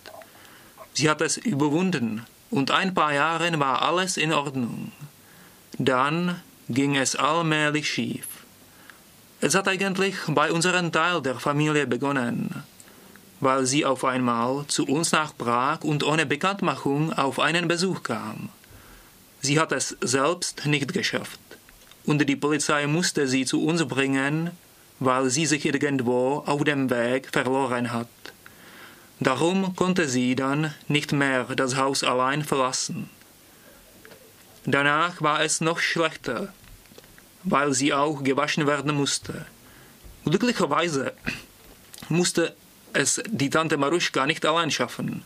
Sie 0.93 1.09
hat 1.09 1.21
es 1.21 1.37
überwunden 1.37 2.25
und 2.49 2.71
ein 2.71 2.93
paar 2.93 3.13
Jahre 3.13 3.59
war 3.59 3.81
alles 3.81 4.17
in 4.17 4.31
Ordnung. 4.33 4.91
Dann 5.77 6.41
ging 6.69 6.95
es 6.95 7.15
allmählich 7.15 7.89
schief. 7.89 8.27
Es 9.39 9.53
hat 9.53 9.67
eigentlich 9.67 10.15
bei 10.27 10.51
unserem 10.51 10.91
Teil 10.91 11.21
der 11.21 11.35
Familie 11.35 11.85
begonnen, 11.85 12.63
weil 13.39 13.65
sie 13.65 13.85
auf 13.85 14.03
einmal 14.03 14.65
zu 14.67 14.85
uns 14.85 15.11
nach 15.11 15.35
Prag 15.37 15.83
und 15.83 16.03
ohne 16.03 16.25
Bekanntmachung 16.25 17.13
auf 17.13 17.39
einen 17.39 17.67
Besuch 17.67 18.03
kam. 18.03 18.49
Sie 19.41 19.59
hat 19.59 19.71
es 19.71 19.95
selbst 20.01 20.65
nicht 20.65 20.93
geschafft 20.93 21.39
und 22.05 22.27
die 22.27 22.35
Polizei 22.35 22.87
musste 22.87 23.27
sie 23.27 23.45
zu 23.45 23.63
uns 23.63 23.85
bringen, 23.85 24.51
weil 24.99 25.29
sie 25.29 25.45
sich 25.45 25.65
irgendwo 25.65 26.43
auf 26.45 26.63
dem 26.63 26.89
Weg 26.89 27.29
verloren 27.31 27.91
hat. 27.91 28.07
Darum 29.19 29.75
konnte 29.75 30.07
sie 30.07 30.35
dann 30.35 30.73
nicht 30.87 31.11
mehr 31.11 31.43
das 31.43 31.75
Haus 31.75 32.03
allein 32.03 32.43
verlassen. 32.43 33.09
Danach 34.65 35.21
war 35.21 35.41
es 35.43 35.61
noch 35.61 35.79
schlechter, 35.79 36.53
weil 37.43 37.73
sie 37.73 37.93
auch 37.93 38.23
gewaschen 38.23 38.67
werden 38.67 38.93
musste. 38.95 39.45
Glücklicherweise 40.25 41.13
musste 42.09 42.55
es 42.93 43.21
die 43.29 43.49
Tante 43.49 43.77
Maruschka 43.77 44.25
nicht 44.25 44.45
allein 44.45 44.71
schaffen. 44.71 45.23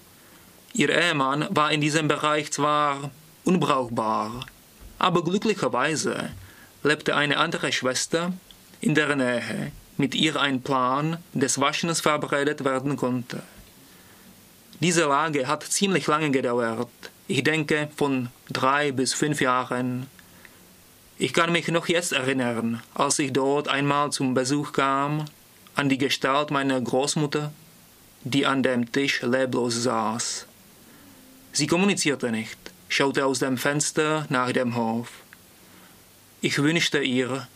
Ihr 0.73 0.89
Ehemann 0.89 1.47
war 1.49 1.71
in 1.71 1.81
diesem 1.81 2.07
Bereich 2.07 2.51
zwar 2.51 3.11
unbrauchbar, 3.43 4.45
aber 4.99 5.23
glücklicherweise 5.23 6.31
lebte 6.83 7.15
eine 7.15 7.37
andere 7.37 7.71
Schwester 7.71 8.33
in 8.79 8.95
der 8.95 9.15
Nähe, 9.15 9.71
mit 9.97 10.15
ihr 10.15 10.39
ein 10.39 10.61
Plan 10.61 11.17
des 11.33 11.59
Waschens 11.59 12.01
verbreitet 12.01 12.63
werden 12.63 12.97
konnte. 12.97 13.41
Diese 14.79 15.05
Lage 15.05 15.47
hat 15.47 15.63
ziemlich 15.63 16.07
lange 16.07 16.31
gedauert, 16.31 16.89
ich 17.27 17.43
denke 17.43 17.87
von 17.95 18.27
drei 18.49 18.91
bis 18.91 19.13
fünf 19.13 19.39
Jahren. 19.39 20.07
Ich 21.17 21.33
kann 21.33 21.53
mich 21.53 21.67
noch 21.69 21.87
jetzt 21.87 22.11
erinnern, 22.11 22.81
als 22.93 23.19
ich 23.19 23.31
dort 23.31 23.69
einmal 23.69 24.11
zum 24.11 24.33
Besuch 24.33 24.73
kam, 24.73 25.25
an 25.75 25.89
die 25.89 25.97
Gestalt 25.97 26.51
meiner 26.51 26.79
Großmutter, 26.79 27.51
die 28.23 28.45
an 28.45 28.63
dem 28.63 28.91
Tisch 28.91 29.21
leblos 29.21 29.83
saß. 29.83 30.45
Sie 31.53 31.67
kommunizierte 31.67 32.31
nicht, 32.31 32.57
schaute 32.87 33.25
aus 33.25 33.39
dem 33.39 33.57
Fenster 33.57 34.25
nach 34.29 34.51
dem 34.51 34.75
Hof. 34.75 35.09
Ich 36.41 36.57
wünschte 36.57 36.99
ihr, 36.99 37.47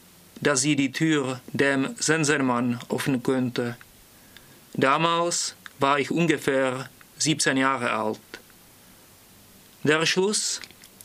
dass 0.41 0.61
sie 0.61 0.75
die 0.75 0.91
Tür 0.91 1.39
dem 1.53 1.95
Sensenmann 1.97 2.79
öffnen 2.89 3.23
könnte. 3.23 3.77
Damals 4.73 5.55
war 5.79 5.99
ich 5.99 6.11
ungefähr 6.11 6.89
17 7.17 7.57
Jahre 7.57 7.91
alt. 7.91 8.19
Der 9.83 10.05
Schluss 10.05 10.61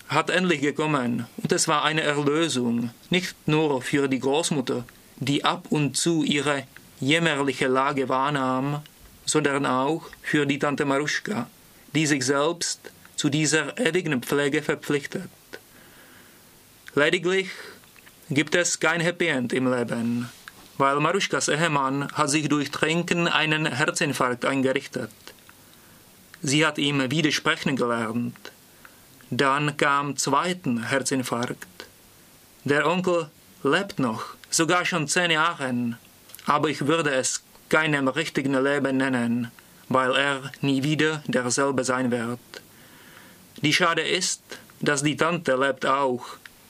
hat 0.08 0.30
endlich 0.30 0.60
gekommen 0.60 1.26
und 1.36 1.52
es 1.52 1.68
war 1.68 1.84
eine 1.84 2.00
Erlösung, 2.00 2.90
nicht 3.10 3.36
nur 3.46 3.80
für 3.82 4.08
die 4.08 4.18
Großmutter, 4.18 4.84
die 5.16 5.44
ab 5.44 5.66
und 5.70 5.96
zu 5.96 6.24
ihre 6.24 6.64
jämmerliche 7.00 7.66
Lage 7.66 8.08
wahrnahm, 8.08 8.82
sondern 9.24 9.66
auch 9.66 10.02
für 10.22 10.46
die 10.46 10.58
Tante 10.58 10.84
Maruschka, 10.84 11.48
die 11.94 12.06
sich 12.06 12.24
selbst 12.24 12.92
zu 13.16 13.28
dieser 13.28 13.78
ewigen 13.78 14.22
Pflege 14.22 14.62
verpflichtet. 14.62 15.30
Lediglich 16.94 17.50
gibt 18.30 18.54
es 18.54 18.80
kein 18.80 19.00
Happy 19.00 19.26
End 19.26 19.52
im 19.52 19.70
Leben, 19.72 20.30
weil 20.78 20.98
Maruschkas 21.00 21.48
Ehemann 21.48 22.10
hat 22.12 22.30
sich 22.30 22.48
durch 22.48 22.70
Trinken 22.70 23.28
einen 23.28 23.66
Herzinfarkt 23.66 24.44
eingerichtet. 24.44 25.10
Sie 26.42 26.64
hat 26.64 26.78
ihm 26.78 27.10
widersprechen 27.10 27.76
gelernt. 27.76 28.52
Dann 29.30 29.76
kam 29.76 30.16
zweiten 30.16 30.84
Herzinfarkt. 30.84 31.66
Der 32.64 32.86
Onkel 32.86 33.30
lebt 33.62 33.98
noch, 33.98 34.24
sogar 34.50 34.84
schon 34.84 35.06
zehn 35.06 35.30
Jahre, 35.30 35.96
aber 36.46 36.68
ich 36.68 36.86
würde 36.86 37.10
es 37.10 37.42
keinem 37.68 38.08
richtigen 38.08 38.52
Leben 38.62 38.96
nennen, 38.96 39.50
weil 39.88 40.14
er 40.16 40.52
nie 40.60 40.82
wieder 40.82 41.22
derselbe 41.26 41.84
sein 41.84 42.10
wird. 42.10 42.40
Die 43.62 43.72
Schade 43.72 44.02
ist, 44.02 44.42
dass 44.80 45.02
die 45.02 45.16
Tante 45.16 45.56
lebt 45.56 45.84
auch 45.86 46.24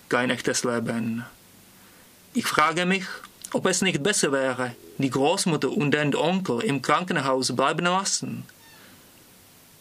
kein 0.08 0.30
echtes 0.30 0.64
Leben. 0.64 1.24
Ich 2.34 2.46
frage 2.46 2.86
mich, 2.86 3.04
ob 3.52 3.66
es 3.66 3.82
nicht 3.82 4.02
besser 4.02 4.32
wäre, 4.32 4.74
die 4.98 5.10
Großmutter 5.10 5.70
und 5.70 5.92
den 5.92 6.14
Onkel 6.14 6.60
im 6.60 6.82
Krankenhaus 6.82 7.54
bleiben 7.54 7.84
lassen. 7.84 8.44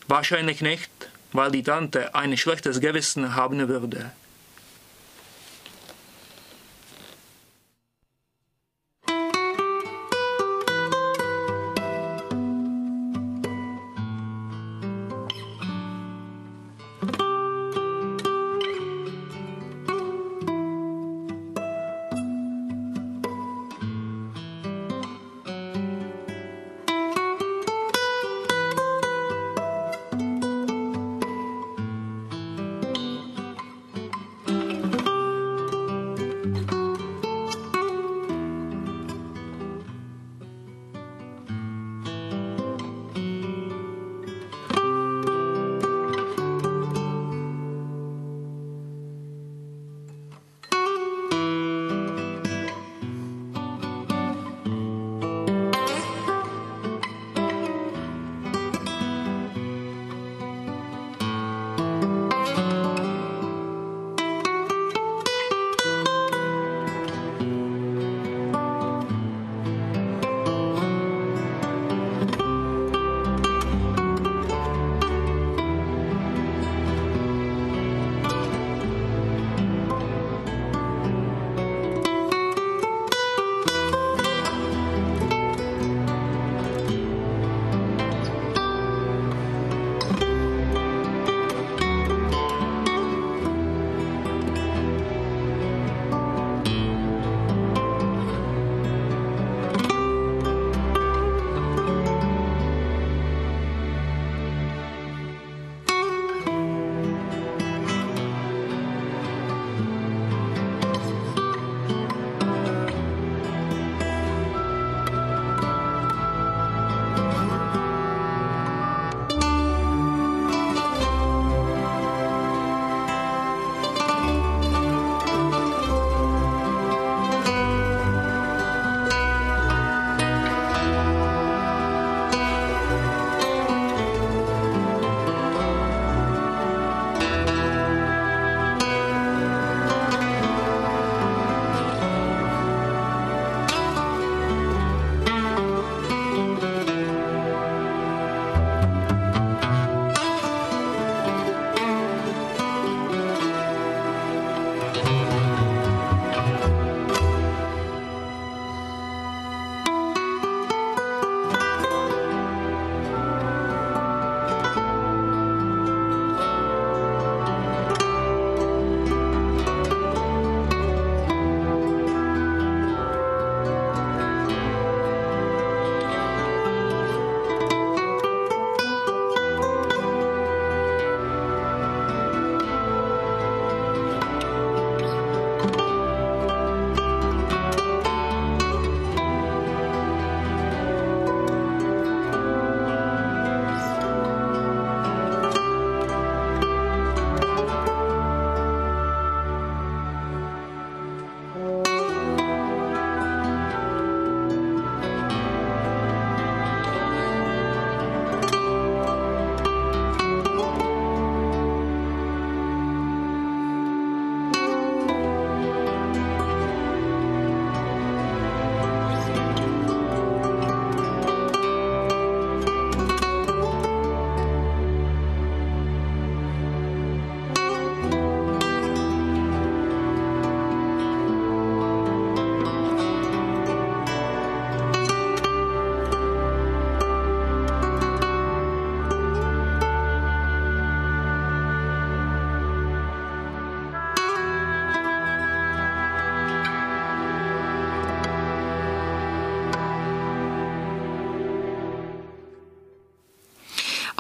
Wahrscheinlich 0.08 0.62
nicht, 0.62 0.90
weil 1.34 1.52
die 1.52 1.64
Tante 1.64 2.16
ein 2.16 2.36
schlechtes 2.38 2.80
Gewissen 2.80 3.36
haben 3.36 3.68
würde. 3.68 4.12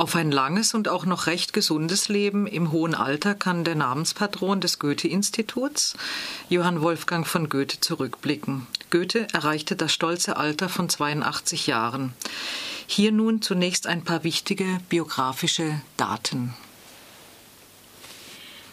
Auf 0.09 0.15
ein 0.15 0.31
langes 0.31 0.73
und 0.73 0.87
auch 0.87 1.05
noch 1.05 1.27
recht 1.27 1.53
gesundes 1.53 2.09
Leben 2.09 2.47
im 2.47 2.71
hohen 2.71 2.95
Alter 2.95 3.35
kann 3.35 3.63
der 3.63 3.75
Namenspatron 3.75 4.59
des 4.59 4.79
Goethe-Instituts, 4.79 5.93
Johann 6.49 6.81
Wolfgang 6.81 7.27
von 7.27 7.47
Goethe, 7.47 7.79
zurückblicken. 7.79 8.65
Goethe 8.89 9.27
erreichte 9.33 9.75
das 9.75 9.93
stolze 9.93 10.37
Alter 10.37 10.67
von 10.67 10.89
82 10.89 11.67
Jahren. 11.67 12.13
Hier 12.87 13.11
nun 13.11 13.43
zunächst 13.43 13.85
ein 13.85 14.03
paar 14.03 14.23
wichtige 14.23 14.79
biografische 14.89 15.79
Daten. 15.95 16.55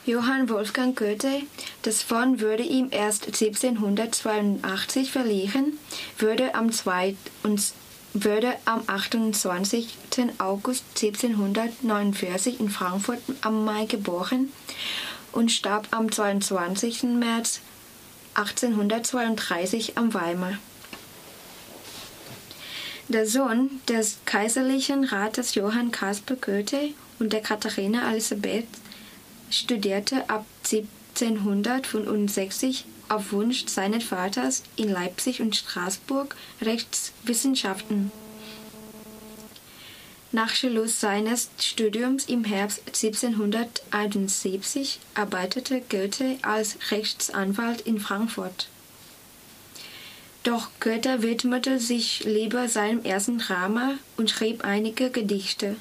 Johann 0.07 0.49
Wolfgang 0.49 0.97
Goethe, 0.97 1.43
das 1.83 2.01
Fonds 2.01 2.41
würde 2.41 2.63
ihm 2.63 2.89
erst 2.93 3.27
1782 3.27 5.13
verliehen, 5.13 5.79
würde 6.17 6.55
am, 6.55 6.73
2. 6.73 7.15
und 8.17 8.25
würde 8.25 8.57
am 8.65 8.83
28. 8.87 9.99
August 10.39 10.85
1749 10.95 12.61
in 12.61 12.71
Frankfurt 12.71 13.21
am 13.43 13.67
Main 13.67 13.89
geboren 13.89 14.51
und 15.33 15.53
starb 15.53 15.89
am 15.91 16.11
22. 16.11 17.03
März 17.03 17.61
1832 18.33 19.99
am 19.99 20.15
Weimar. 20.15 20.55
Der 23.09 23.27
Sohn 23.27 23.83
des 23.87 24.17
kaiserlichen 24.25 25.05
Rates 25.05 25.55
Johann 25.55 25.91
Caspar 25.91 26.39
Goethe 26.39 26.95
und 27.19 27.35
der 27.35 27.43
Katharina 27.43 28.11
Elisabeth 28.11 28.67
studierte 29.51 30.31
ab 30.31 30.47
1765 30.65 32.87
auf 33.09 33.33
Wunsch 33.33 33.67
seines 33.67 34.05
Vaters 34.05 34.63
in 34.77 34.91
Leipzig 34.91 35.41
und 35.41 35.57
Straßburg 35.57 36.37
Rechtswissenschaften. 36.61 38.13
Nach 40.33 40.53
Schluss 40.55 41.01
seines 41.01 41.49
Studiums 41.59 42.27
im 42.27 42.45
Herbst 42.45 42.83
1771 42.87 45.01
arbeitete 45.15 45.81
Goethe 45.89 46.37
als 46.43 46.77
Rechtsanwalt 46.91 47.81
in 47.83 48.01
Frankfurt. 48.01 48.69
Doch 50.43 50.69
Goethe 50.79 51.23
widmete 51.23 51.81
sich 51.81 52.25
lieber 52.25 52.69
seinem 52.69 53.03
ersten 53.05 53.39
Drama 53.39 53.95
und 54.17 54.31
schrieb 54.31 54.65
einige 54.65 55.11
Gedichte. 55.11 55.77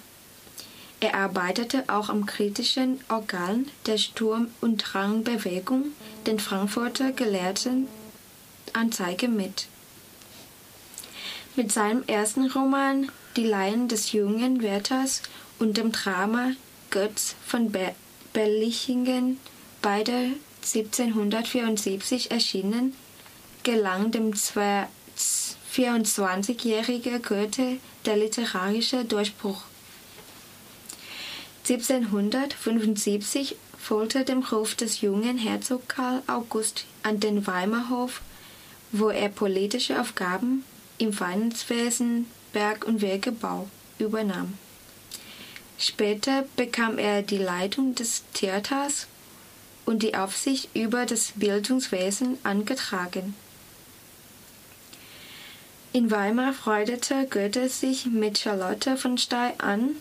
Er 1.05 1.13
arbeitete 1.13 1.83
auch 1.85 2.09
am 2.09 2.25
kritischen 2.25 2.99
Organ 3.09 3.67
der 3.85 3.99
Sturm- 3.99 4.49
und 4.59 4.77
Drangbewegung, 4.77 5.91
den 6.25 6.39
Frankfurter 6.39 7.11
Gelehrten 7.11 7.87
Anzeige 8.73 9.27
mit. 9.27 9.67
Mit 11.55 11.71
seinem 11.71 12.01
ersten 12.07 12.49
Roman 12.49 13.11
Die 13.35 13.45
Laien 13.45 13.87
des 13.87 14.13
jungen 14.13 14.63
Werthers 14.63 15.21
und 15.59 15.77
dem 15.77 15.91
Drama 15.91 16.53
Götz 16.89 17.35
von 17.45 17.71
Be 17.71 17.93
Berlichingen, 18.33 19.39
beide 19.83 20.31
1774 20.63 22.31
erschienen, 22.31 22.95
gelang 23.61 24.09
dem 24.09 24.33
24-jährigen 24.33 27.21
Goethe 27.21 27.77
der 28.05 28.17
literarische 28.17 29.05
Durchbruch. 29.05 29.65
1775 31.67 33.55
folgte 33.79 34.23
dem 34.23 34.43
Ruf 34.43 34.75
des 34.75 35.01
jungen 35.01 35.39
Herzog 35.39 35.89
Karl 35.89 36.21
August 36.27 36.85
an 37.01 37.19
den 37.19 37.47
Weimarer 37.47 37.89
Hof, 37.89 38.21
wo 38.91 39.09
er 39.09 39.29
politische 39.29 39.99
Aufgaben 39.99 40.63
im 40.99 41.11
Finanzwesen, 41.11 42.27
Berg- 42.53 42.85
und 42.85 43.01
Wegebau 43.01 43.67
übernahm. 43.97 44.53
Später 45.79 46.45
bekam 46.55 46.99
er 46.99 47.23
die 47.23 47.39
Leitung 47.39 47.95
des 47.95 48.23
Theaters 48.33 49.07
und 49.85 50.03
die 50.03 50.15
Aufsicht 50.15 50.69
über 50.75 51.07
das 51.07 51.33
Bildungswesen 51.35 52.37
angetragen. 52.43 53.33
In 55.93 56.11
Weimar 56.11 56.53
freundete 56.53 57.25
Goethe 57.27 57.69
sich 57.69 58.05
mit 58.05 58.37
Charlotte 58.37 58.97
von 58.97 59.17
Stey 59.17 59.53
an, 59.57 59.95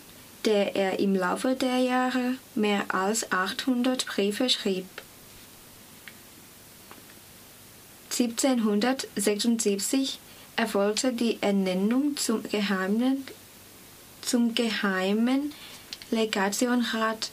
der 0.45 0.75
er 0.75 0.99
im 0.99 1.15
Laufe 1.15 1.55
der 1.55 1.79
Jahre 1.79 2.35
mehr 2.53 2.83
als 2.89 3.31
800 3.31 4.05
Briefe 4.05 4.49
schrieb. 4.49 4.85
1776 8.11 10.19
erfolgte 10.55 11.11
die 11.11 11.41
Ernennung 11.41 12.15
zum 12.15 12.43
geheimen, 12.43 13.25
zum 14.21 14.55
geheimen 14.55 15.51
Legationrat, 16.11 17.31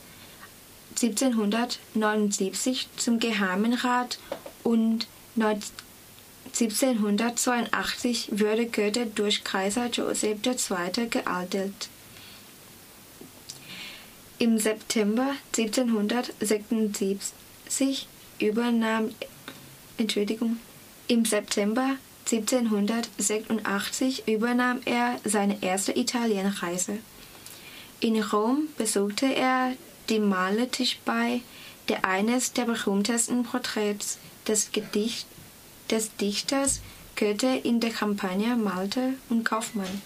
1779 1.00 2.88
zum 2.96 3.18
Geheimen 3.18 3.74
Rat 3.74 4.18
und 4.62 5.08
1782 5.36 8.28
wurde 8.32 8.66
Goethe 8.66 9.06
durch 9.06 9.42
Kaiser 9.44 9.86
Joseph 9.86 10.38
II. 10.44 11.08
geadelt. 11.08 11.88
Im 14.42 14.58
September 14.58 15.36
1776 15.56 18.08
übernahm 18.40 19.14
Entschuldigung, 19.98 20.56
im 21.06 21.24
September 21.24 21.90
1786 22.28 24.26
übernahm 24.26 24.80
er 24.84 25.20
seine 25.22 25.62
erste 25.62 25.96
Italienreise. 25.96 26.98
In 28.00 28.20
Rom 28.20 28.66
besuchte 28.76 29.32
er 29.32 29.76
den 30.10 30.28
Malertisch 30.28 30.98
bei, 31.04 31.42
der 31.88 32.04
eines 32.04 32.52
der 32.52 32.64
berühmtesten 32.64 33.44
Porträts 33.44 34.18
des, 34.48 34.72
Gedicht, 34.72 35.28
des 35.88 36.16
Dichters 36.16 36.80
Goethe 37.14 37.60
in 37.62 37.78
der 37.78 37.90
Kampagne 37.90 38.56
malte 38.56 39.14
und 39.28 39.44
Kaufmann. 39.44 40.02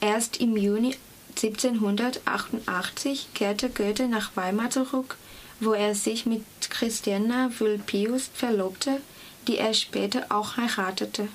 Erst 0.00 0.40
im 0.40 0.56
Juni 0.56 0.96
1788 1.44 3.34
kehrte 3.34 3.68
Goethe 3.68 4.08
nach 4.08 4.34
Weimar 4.34 4.70
zurück, 4.70 5.18
wo 5.60 5.74
er 5.74 5.94
sich 5.94 6.24
mit 6.24 6.42
Christiana 6.70 7.50
Vulpius 7.58 8.30
verlobte, 8.32 9.02
die 9.46 9.58
er 9.58 9.74
später 9.74 10.24
auch 10.30 10.56
heiratete. 10.56 11.28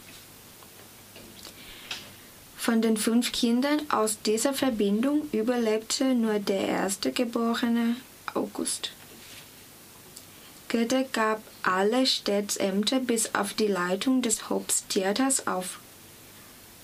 Von 2.58 2.82
den 2.82 2.98
fünf 2.98 3.32
Kindern 3.32 3.82
aus 3.90 4.18
dieser 4.24 4.56
Verbindung 4.56 5.30
überlebte 5.32 6.16
nur 6.16 6.40
der 6.40 6.68
erste 6.68 7.12
geborene 7.12 7.96
August. 8.34 8.92
Goethe 10.70 11.08
gab 11.14 11.44
alle 11.62 12.08
Städtsämter 12.08 13.00
bis 13.00 13.36
auf 13.36 13.54
die 13.54 13.68
Leitung 13.68 14.24
des 14.24 14.50
Hoftheaters 14.50 15.46
auf. 15.46 15.80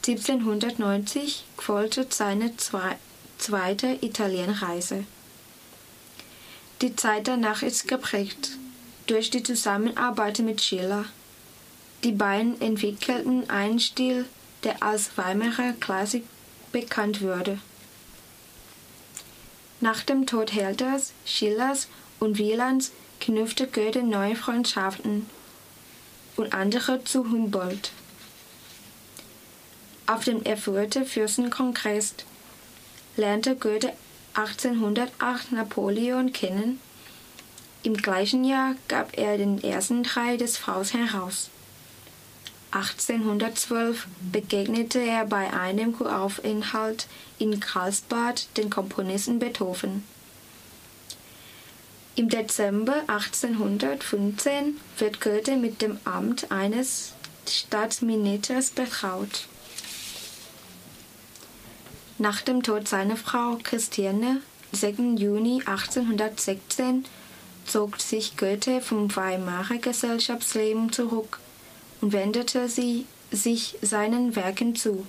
1790 0.08 1.46
folgte 1.58 2.06
seine 2.10 2.56
zweite 3.38 3.98
Italienreise. 4.02 5.06
Die 6.82 6.96
Zeit 6.96 7.28
danach 7.28 7.62
ist 7.62 7.88
geprägt 7.88 8.52
durch 9.08 9.30
die 9.30 9.44
Zusammenarbeit 9.44 10.40
mit 10.40 10.62
Schiller. 10.62 11.06
Die 12.04 12.12
beiden 12.12 12.60
entwickelten 12.60 13.50
einen 13.50 13.80
Stil, 13.80 14.26
der 14.64 14.84
als 14.84 15.18
Weimarer 15.18 15.74
Klassik 15.80 16.24
bekannt 16.72 17.22
wurde. 17.22 17.60
Nach 19.80 20.04
dem 20.04 20.26
Tod 20.26 20.54
Herders, 20.54 21.14
Schillers 21.26 21.88
und 22.20 22.38
Wielands 22.38 22.92
knüpfte 23.20 23.68
Goethe 23.68 24.04
neue 24.04 24.36
Freundschaften 24.36 25.30
und 26.36 26.54
andere 26.54 27.04
zu 27.04 27.32
Humboldt. 27.32 27.92
Auf 30.08 30.24
dem 30.24 30.44
Erfurter 30.44 31.06
Fürstenkongress 31.06 32.16
lernte 33.18 33.56
Goethe 33.56 33.94
1808 34.34 35.52
Napoleon 35.52 36.34
kennen. 36.34 36.80
Im 37.84 37.96
gleichen 37.96 38.44
Jahr 38.44 38.76
gab 38.88 39.18
er 39.18 39.38
den 39.38 39.64
ersten 39.64 40.04
Teil 40.04 40.38
des 40.38 40.58
Faust 40.58 40.94
heraus. 40.94 41.50
1812 42.72 44.08
begegnete 44.34 45.00
er 45.00 45.26
bei 45.26 45.54
einem 45.54 45.94
Kuraufenthalt 45.94 47.08
in 47.40 47.60
Karlsbad 47.62 48.48
den 48.58 48.70
Komponisten 48.70 49.40
Beethoven. 49.40 50.04
Im 52.18 52.28
Dezember 52.28 53.04
1815 53.08 54.78
wird 54.98 55.22
Goethe 55.22 55.56
mit 55.56 55.82
dem 55.82 56.00
Amt 56.04 56.52
eines 56.52 57.14
Staatsministers 57.48 58.72
betraut. 58.72 59.48
Nach 62.18 62.42
dem 62.42 62.64
Tod 62.64 62.88
seiner 62.88 63.18
Frau 63.18 63.58
Christiane, 63.62 64.42
6. 64.72 65.20
Juni 65.20 65.62
1816, 65.66 67.04
zog 67.66 68.00
sich 68.00 68.38
Goethe 68.38 68.80
vom 68.80 69.14
Weimarer 69.14 69.80
Gesellschaftsleben 69.80 70.94
zurück 70.94 71.40
und 72.00 72.14
wendete 72.14 72.70
sie 72.70 73.06
sich 73.32 73.78
seinen 73.82 74.38
Werken 74.38 74.78
zu. 74.78 75.06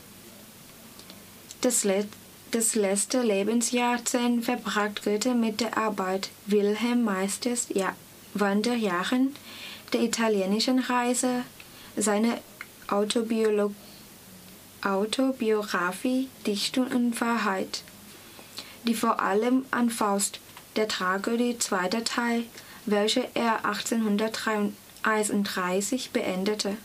Das, 1.60 1.84
Let 1.84 2.08
Das 2.50 2.74
letzte 2.74 3.22
Lebensjahrzehnt 3.22 4.44
verbracht 4.44 5.04
Goethe 5.04 5.34
mit 5.34 5.60
der 5.60 5.78
Arbeit 5.78 6.30
Wilhelm 6.46 7.04
Meisters 7.04 7.68
ja 7.72 7.94
Wanderjahren, 8.34 9.32
der 9.92 10.00
italienischen 10.00 10.80
Reise, 10.80 11.44
seine 11.96 12.38
Autobiolo 12.88 13.72
Autobiografie 14.86 16.28
Dichtung 16.46 16.86
und 16.86 17.20
Wahrheit, 17.20 17.82
die 18.84 18.94
vor 18.94 19.18
allem 19.20 19.66
an 19.72 19.90
Faust, 19.90 20.38
der 20.76 20.86
Tragödie 20.86 21.58
zweiter 21.58 22.04
Teil, 22.04 22.44
welche 22.84 23.28
er 23.34 23.64
1831 23.64 26.10
beendete. 26.12 26.76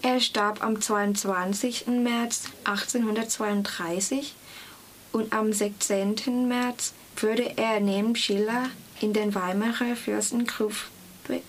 Er 0.00 0.20
starb 0.20 0.62
am 0.62 0.80
22. 0.80 1.86
März 1.88 2.44
1832 2.64 4.34
und 5.12 5.34
am 5.34 5.52
16. 5.52 6.48
März 6.48 6.94
wurde 7.16 7.58
er 7.58 7.80
neben 7.80 8.16
Schiller 8.16 8.70
in 9.00 9.12
den 9.12 9.34
Weimarer 9.34 9.96
Fürstengruf 9.96 10.88
be- 11.28 11.42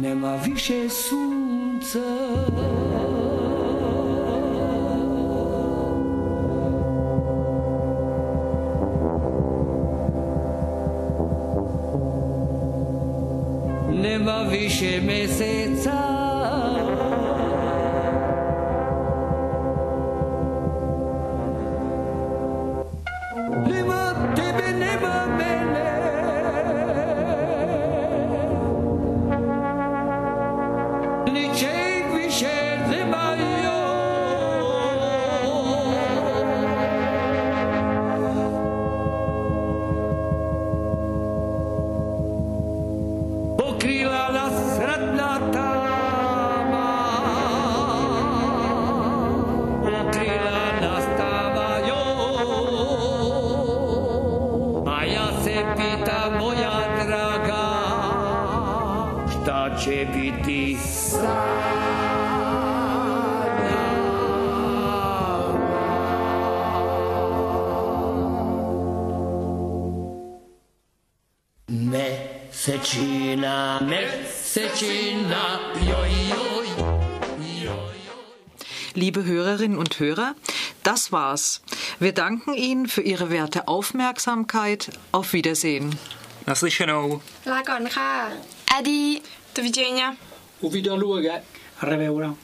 Nie 0.00 0.14
ma 0.14 0.38
wisie 0.38 0.90
słońca. 0.90 1.98
Nie 14.02 14.18
ma 14.18 14.44
wisie 14.44 15.02
miesiąca. 15.02 16.09
Secina, 72.62 73.80
ne? 73.80 74.00
Secina, 74.30 75.60
Liebe 78.92 79.24
Hörerinnen 79.24 79.78
und 79.78 79.98
Hörer, 79.98 80.34
das 80.82 81.10
war's. 81.10 81.62
Wir 82.00 82.12
danken 82.12 82.52
Ihnen 82.52 82.86
für 82.86 83.00
Ihre 83.00 83.30
werte 83.30 83.66
Aufmerksamkeit. 83.66 84.90
Auf 85.10 85.32
Wiedersehen. 85.32 85.98
Nas 86.44 86.60
Licheno. 86.60 87.22
La 87.46 87.62
Adi. 88.76 89.22
Do 89.54 89.62
widzenia. 89.62 90.14
Uvidoluga. 90.60 91.40
Reveura. 91.80 92.36